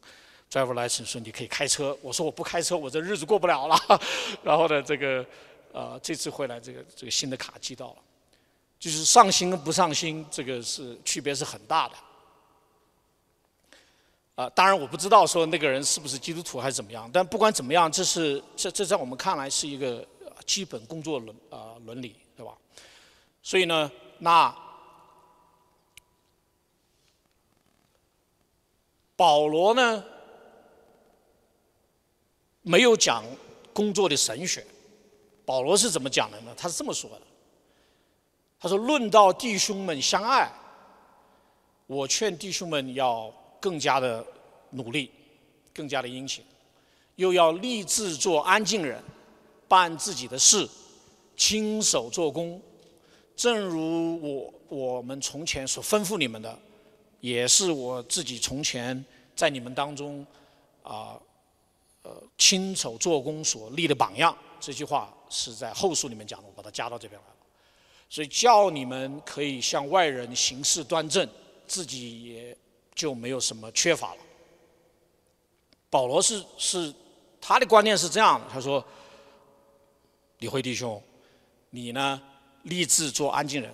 [0.52, 3.76] driver license 说你可以开车，我说我不开车，我这日子过不了了。
[4.44, 5.26] 然后呢，这个
[5.72, 7.96] 呃这次回来，这个这个新的卡寄到了，
[8.78, 11.96] 就是上心跟不上心，这个是区别是很大的。
[14.36, 20.06] 啊，当然我不知道说那个人是不是基督徒还是怎么样，但不管怎么样，这是这这在我们看来是一个
[20.46, 22.58] 基本工作伦啊伦理，对吧？
[23.42, 24.56] 所以呢，那
[29.16, 30.04] 保罗呢？
[32.66, 33.26] 没有讲
[33.74, 34.66] 工作的神学，
[35.46, 36.56] 保罗是怎么讲的呢？
[36.56, 37.22] 他是这么说的
[38.58, 40.50] ：“他说，论到弟兄们相爱，
[41.86, 43.30] 我劝弟兄们要
[43.64, 44.26] 更加的
[44.72, 45.10] 努力，
[45.74, 46.44] 更加的殷勤，
[47.16, 49.02] 又要立志做安静人，
[49.70, 50.68] 办自己的事，
[51.38, 52.62] 亲手做工，
[53.38, 56.60] 正如我我们从前所吩咐你们的，
[57.22, 60.28] 也是我自己从前在你们当中
[60.82, 61.18] 啊。”
[62.06, 67.36] 呃，亲手做工所立的榜样，这句话是在后书里面讲的，我把它加到这边来了。
[68.10, 71.26] 所以叫你们可以向外人行事端正，
[71.66, 72.58] 自己也
[72.96, 74.22] 就没有什么缺乏了。
[75.90, 76.94] 保罗是是
[77.40, 78.84] 他的观念是这样的，他说
[80.40, 81.02] ：“李辉弟兄，
[81.70, 82.22] 你呢
[82.64, 83.74] 立志做安静人，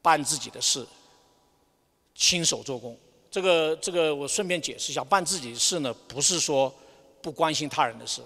[0.00, 0.86] 办自己的事，
[2.14, 2.96] 亲手做工。”
[3.30, 6.74] 这个这个，我顺便解释一下，办自己的事呢，不是说
[7.22, 8.22] 不关心他人的事，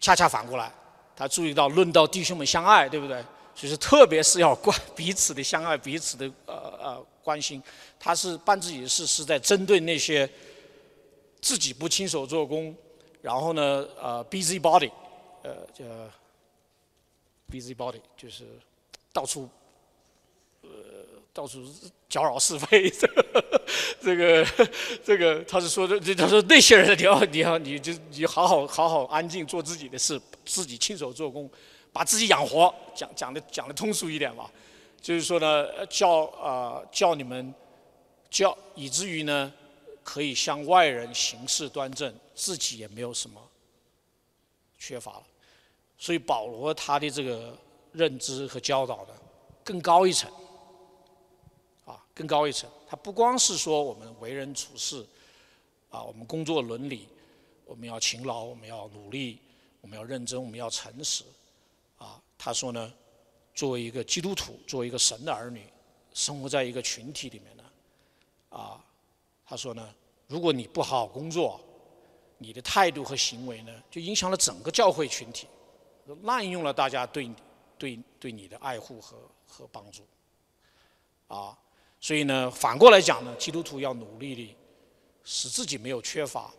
[0.00, 0.70] 恰恰反过来，
[1.14, 3.24] 他注意到论到弟兄们相爱，对不对？
[3.56, 7.60] 就是特别是要关彼此的相爱，彼此的呃呃关心。
[7.98, 10.30] 他是办自己的事，是在针对那些
[11.40, 12.76] 自己不亲手做工，
[13.22, 14.92] 然后呢呃 busy body，
[15.42, 15.84] 呃叫
[17.50, 18.44] busy body，就是
[19.12, 19.48] 到处
[20.60, 20.68] 呃。
[21.36, 21.62] 到处
[22.08, 22.90] 搅扰是非，
[24.00, 24.46] 这个
[25.04, 31.46] 这个他是说的，他说那些人你要你要你就你好好好好安静做自己的事，自己亲手做工，
[31.96, 34.50] 把自己养活，讲讲的讲的通俗一点吧，
[35.00, 37.54] 就是说呢，叫啊叫你们
[38.28, 39.50] 叫以至于呢
[40.04, 43.40] 可以向外人行事端正，自己也没有什么
[44.78, 45.22] 缺乏了，
[45.96, 47.56] 所以保罗他的这个
[47.92, 49.14] 认知和教导呢
[49.64, 50.30] 更高一层。
[51.86, 55.06] 啊更高一层，他不光是说我们为人处事，
[55.88, 57.08] 啊，我们工作伦理，
[57.64, 59.38] 我们要勤劳，我们要努力，
[59.80, 61.24] 我们要认真，我们要诚实，
[62.38, 62.92] 他说呢，
[63.54, 65.62] 作为一个基督徒，作为一个神的儿女，
[66.12, 67.64] 生活在一个群体里面呢，
[68.50, 68.84] 啊，
[69.44, 69.94] 他说呢，
[70.26, 71.60] 如果你不好好工作，
[72.38, 75.46] 你的态度和行为呢，就影响了整个教会群体，
[76.22, 77.30] 滥用了大家对
[77.78, 79.16] 对对你的爱护和
[79.46, 80.02] 和帮助，
[81.28, 81.58] 啊。
[81.98, 84.56] 所以呢，反过来讲呢，基督徒要努力的
[85.24, 86.52] 使自己没有缺乏，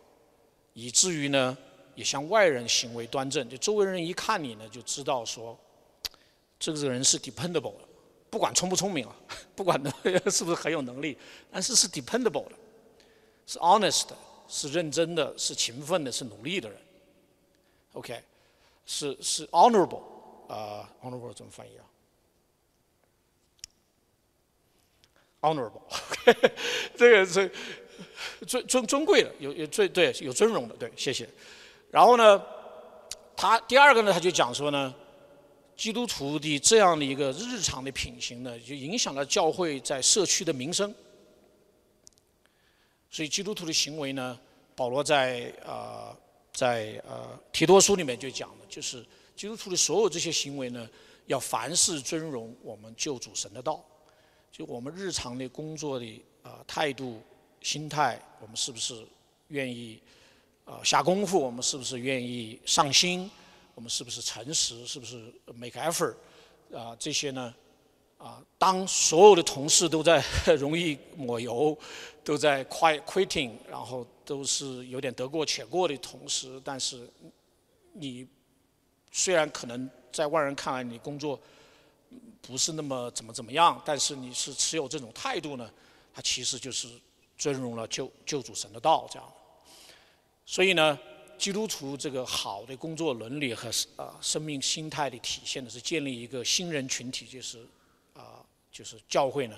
[0.72, 1.56] 以至于呢，
[1.94, 3.48] 也向外人行为端正。
[3.48, 5.58] 就周围人一看你呢，就知道说，
[6.58, 7.88] 这个人是 dependable 的，
[8.30, 9.14] 不管聪不聪明啊，
[9.54, 9.80] 不管
[10.30, 11.16] 是不是很有能力，
[11.50, 12.52] 但是是 dependable 的，
[13.46, 14.16] 是 honest 的，
[14.48, 16.78] 是认真的，是勤奋的，是努力的人。
[17.94, 18.22] OK，
[18.86, 20.02] 是是 honorable
[20.48, 21.84] 啊，honorable 怎么翻译啊
[25.40, 26.52] ？honorable，OK，
[26.96, 27.50] 这个是
[28.46, 31.28] 尊尊尊贵的，有有最对有尊荣的，对，谢谢。
[31.90, 32.44] 然后呢，
[33.36, 34.94] 他第二个呢，他就讲说呢，
[35.78, 40.92] 基督徒的这样的一个日常的品行呢，就影响了教会在社区的名声。
[43.08, 44.38] 所以基督徒的行为呢，
[44.74, 46.14] 保罗在啊
[46.52, 49.06] 在呃提多书里面就讲了，就是
[49.36, 50.90] 基督徒的所有这些行为呢，
[51.26, 53.80] 要凡事尊荣我们救主神的道。
[54.50, 57.22] 就我们日常的工作的啊态度、
[57.62, 59.06] 心态，我们是不是
[59.46, 60.02] 愿意
[60.64, 61.38] 啊下功夫？
[61.38, 63.30] 我们是不是愿意上心？
[63.78, 64.84] 我们是不是诚实？
[64.84, 66.16] 是不是 make effort？
[66.74, 67.54] 啊，这些呢
[68.18, 70.20] 啊，当所有的同事都在
[70.58, 71.78] 容易抹油，
[72.24, 77.08] 都在 quitting，然后都是有点得过且过的同时，但是
[77.92, 78.26] 你
[79.12, 81.38] 虽然可能在外人看来你工作。
[82.40, 85.70] 不是那么怎么怎么样，但是你是持有这种态度呢，
[86.12, 86.88] 它其实就是
[87.36, 89.32] 尊荣了救救主神的道这样。
[90.46, 90.98] 所以呢，
[91.38, 97.64] 基督徒这个好的工作伦理和啊生命心态的体现呢，是建立一个新人群体，就是
[98.12, 99.56] 啊就是教会呢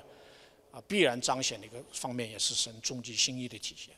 [0.71, 3.95] 啊必然彰显的一个方面，也是神终极心意的体现。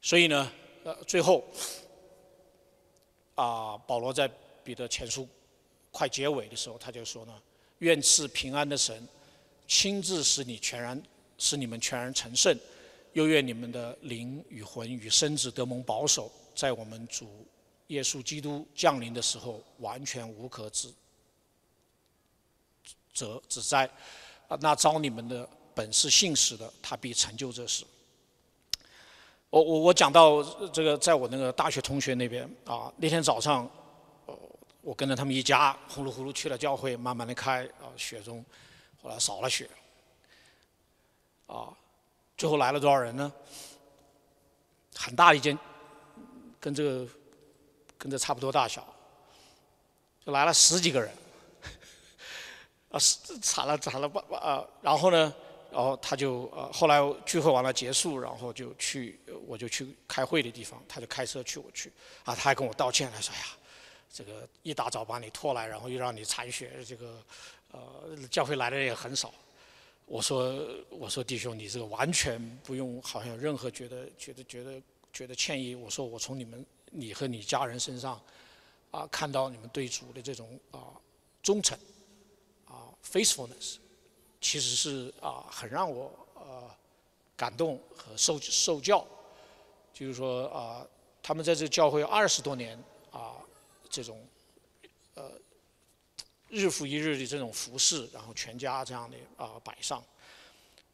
[0.00, 0.52] 所以呢，
[0.84, 1.44] 呃，最后
[3.34, 4.30] 啊，保罗在
[4.62, 5.28] 彼得前书
[5.90, 7.42] 快结尾的时候，他就说呢
[7.80, 9.08] ：“愿赐平安的神
[9.66, 11.02] 亲自使你全然
[11.36, 12.56] 使你们全然成圣。”
[13.14, 17.46] 又愿你们的灵与魂与身子得蒙保守，在我们主
[17.86, 20.92] 耶稣基督降临的时候，完全无可指
[23.12, 23.88] 责指摘。
[24.48, 27.84] 啊，那招你们的本是信使的，他必成就这事。
[29.48, 33.70] 我我我讲到这个，在我那个大学同学那边啊，那天早上，
[34.82, 38.44] 我跟着他们一家呼噜呼噜去了教会，慢慢的开啊，雪中
[39.00, 39.70] 后来少了雪，
[41.46, 41.72] 啊。
[42.36, 43.32] 最后来了多少人呢？
[44.96, 45.58] 很大一间，
[46.60, 47.06] 跟这个
[47.98, 48.86] 跟这差不多大小，
[50.24, 51.10] 就来了十几个人，
[52.90, 52.98] 啊，
[53.42, 54.64] 惨了惨了不啊！
[54.80, 55.34] 然后呢，
[55.72, 61.92] 然后他就呃，后来聚会完了结束，然后就去，我就去开会的地方，他就开车去我去，
[62.24, 63.42] 啊，他还跟我道歉，他说：“呀，
[64.12, 67.20] 这个一大早把你拖来，然后又让你铲雪，这个
[67.72, 67.80] 呃，
[68.30, 69.34] 教会来的人也很少。”
[70.06, 70.54] 我说
[70.90, 74.82] ：“我说弟兄，你这个完全不用，好像任何觉得觉得觉得
[75.12, 75.74] 觉得歉意。
[75.74, 78.20] 我说我从你们你和你家人身上，
[78.90, 80.92] 啊，看到你们对主的这种啊
[81.42, 81.78] 忠诚，
[82.66, 83.76] 啊 faithfulness，
[84.40, 86.70] 其实是啊很让我呃
[87.34, 89.06] 感动和受受教。
[89.92, 90.86] 就是说啊，
[91.22, 92.78] 他们在这教会二十多年
[93.10, 93.36] 啊，
[93.88, 94.22] 这种。”
[96.54, 100.02] 日复一日的这种服饰，然后全家这样的啊摆上。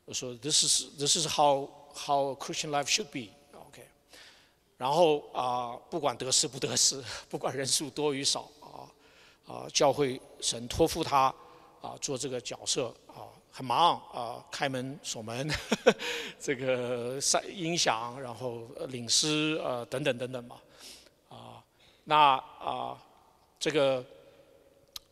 [0.07, 3.33] 我说，This is this is how how Christian life should be.
[3.53, 3.87] OK。
[4.79, 8.89] 然后啊，不管得失不得失， 不管人数多与少啊
[9.47, 11.33] 啊，教会神托付他
[11.83, 15.49] 啊做这个角色啊，很忙啊，开门锁门，
[16.41, 20.63] 这个上音响，然后领诗呃等等等等吧。
[21.29, 21.63] 啊，
[22.05, 22.99] 那啊
[23.59, 24.05] 这个。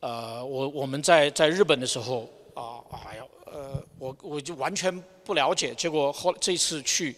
[0.00, 5.74] 呃，我我们在在日本的时候啊，哎呀，呃，我我就完全不了解。
[5.74, 7.16] 结果后这次去，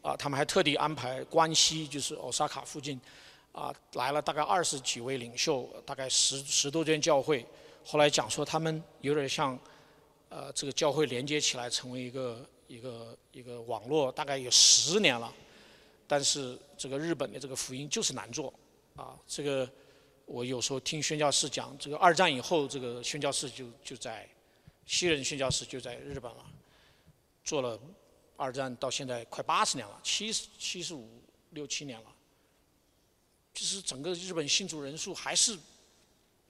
[0.00, 2.98] 啊，他们还特地安排关西，就是 Osaka 附近，
[3.52, 7.44] 啊，来了大概二十几位领袖，大概十十多间教会。
[7.84, 9.58] 后来讲说他们有点像，
[10.30, 15.30] 呃，这个教会连接起来成为一个一个一个网络，大概有十年了。
[16.06, 18.50] 但是这个日本的这个福音就是难做，
[18.96, 19.68] 啊，这个。
[20.26, 24.26] 我有时候听宣教士讲，这个二战以后，这个宣教士就就在
[24.86, 26.46] 西人宣教士就在日本了，
[27.44, 27.78] 做了
[28.36, 32.06] 二战到现在快八十年了，七十七十五六七年了，
[33.52, 35.58] 就是整个日本信主人数还是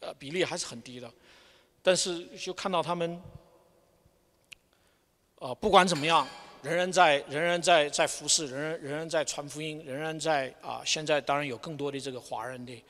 [0.01, 1.13] 呃比例还是很低的，
[1.83, 3.21] 但是就看到他们
[5.41, 6.29] 啊不管怎么样，
[6.63, 12.85] 仍然在仍然在在服侍，仍然仍然在传福音，仍然在啊现在当然有更多的这个华人的。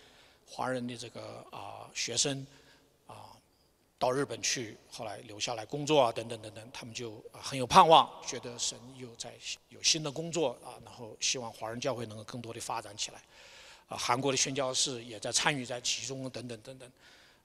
[0.47, 2.47] 华人的这个啊学生
[3.07, 3.37] 啊
[3.99, 9.33] 到日本去，后来留下来工作啊等等等等，他们就很有盼望，觉得神又在
[9.69, 13.23] 有新的工作啊，然后希望华人教会能够更多的发展起来。
[13.89, 16.91] 啊，韩国的宣教士也在参与在其中等等等等，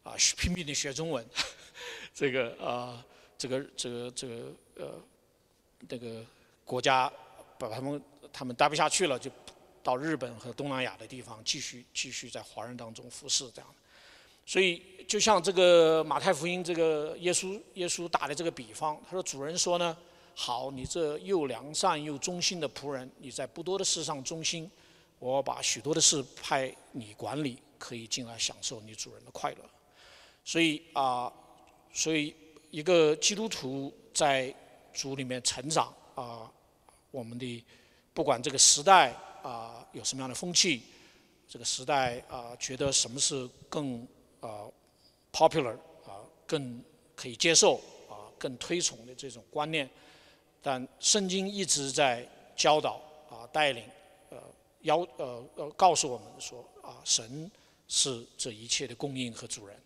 [0.04, 1.26] 啊，拼命的学中文，
[2.14, 3.06] 这个啊，
[3.38, 5.02] 这个这个这个呃，
[5.88, 6.26] 这个
[6.66, 7.12] 国家
[7.58, 8.02] 把他们
[8.34, 9.32] 他们待不下去了就。
[9.88, 13.76] 到日本和东南亚的地方，继续继续在华人当中服侍这样。
[14.46, 19.96] 所以，就像这个马太福音这个耶稣耶稣打的这个比方，他说：“主人说呢，
[20.36, 24.70] 好，你这又良善又忠心的仆人，你在不多的事上忠心，
[25.20, 29.60] 我把许多的事派你管理，可以进而享受你主人的快乐。”
[30.44, 31.32] 所以啊，
[31.94, 32.36] 所以
[32.72, 34.54] 一个基督徒在
[34.94, 36.52] 主里面成长啊，
[37.10, 37.64] 我们的
[38.14, 39.16] 不管这个时代。
[39.48, 40.84] 啊，有什么样的风气？
[41.48, 44.06] 这个时代啊，觉得什么是更
[44.42, 44.68] 啊
[45.32, 46.84] popular 啊，更
[47.16, 47.76] 可以接受
[48.10, 49.90] 啊，更推崇的这种观念。
[50.62, 52.28] 但圣经一直在
[52.58, 53.86] 教导啊，带领
[54.30, 54.38] 呃，
[54.82, 57.50] 要呃呃告诉我们说啊，神
[57.88, 59.78] 是这一切的供应和主人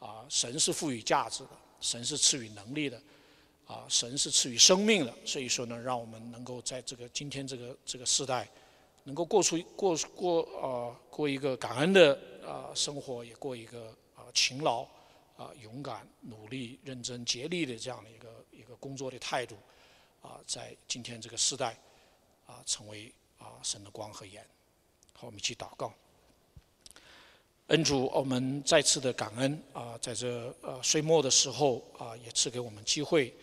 [0.00, 3.00] 啊，神是赋予价值的，神是赐予能力的。
[3.64, 5.14] 啊，神是赐予生命的。
[5.24, 8.48] 所以说呢，让我们能够在这个今天这个这个时代。
[9.08, 12.12] 能够过出过过啊过一个感恩的
[12.46, 14.82] 啊生活，也过一个啊勤劳
[15.34, 19.56] 啊勇敢努力认真竭力的这样的一个一个工作的态度，
[20.20, 21.74] 啊在今天这个时代
[22.46, 24.46] 啊成为啊神的光和盐。
[25.14, 25.90] 好，我们一起祷告。
[27.68, 33.34] 恩主，我们再次的感恩啊，在这呃岁末的时候啊，也赐给我们机会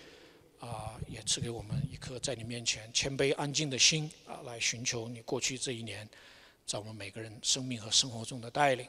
[0.60, 6.08] 啊，也赐给我们一颗在你面前谦卑安静的心啊，来寻求你过去这一年
[6.66, 8.88] 在我们每个人生命和生活中的带领，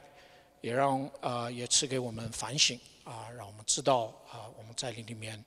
[0.61, 5.43] 也让啊也赐给我们反省啊，让我们知道啊我们在你里面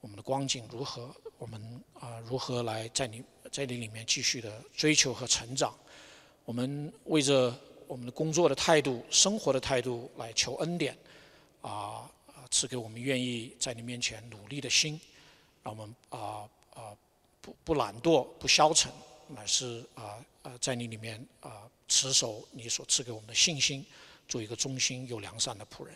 [0.00, 5.74] 我们的光景如何，我们啊如何来在你在你里面继续的追求和成长，
[6.44, 7.54] 我们为着。
[7.88, 10.92] 我们的工作的态度、生活的态度来求恩典，
[11.60, 15.00] 啊啊，赐给我们愿意在你面前努力的心，
[15.66, 16.96] 让我们啊啊
[17.40, 18.88] 不不懒惰、不消沉，
[19.26, 23.84] 乃是啊啊在你里面啊持守你所赐给我们的信心，
[24.28, 25.92] 做一个忠心又良善的仆人。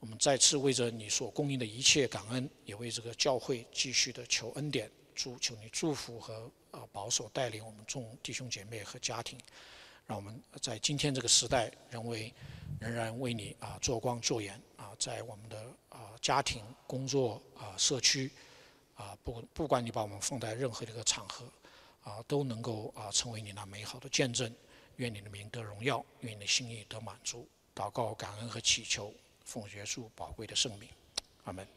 [0.00, 9.38] 我们再次为着你所供应的一切感恩，也为这个教会继续的求恩典，祝求你祝福和啊保守带领我们众弟兄姐妹和家庭。
[10.06, 12.32] 让我们在今天这个时代，仍为
[12.80, 18.30] 仍然为你啊做光做盐啊，在我们的啊家庭、工作啊、社区
[18.96, 21.46] 啊，不不管你把我们放在任何的一个场合
[22.02, 24.52] 啊，都能够啊成为你那美好的见证。
[24.96, 27.46] 愿你的名得荣耀，愿你的心意得满足。
[27.74, 29.12] 祷告、感恩和祈求，
[29.44, 30.88] 奉耶稣宝贵的圣名，
[31.44, 31.75] 阿门。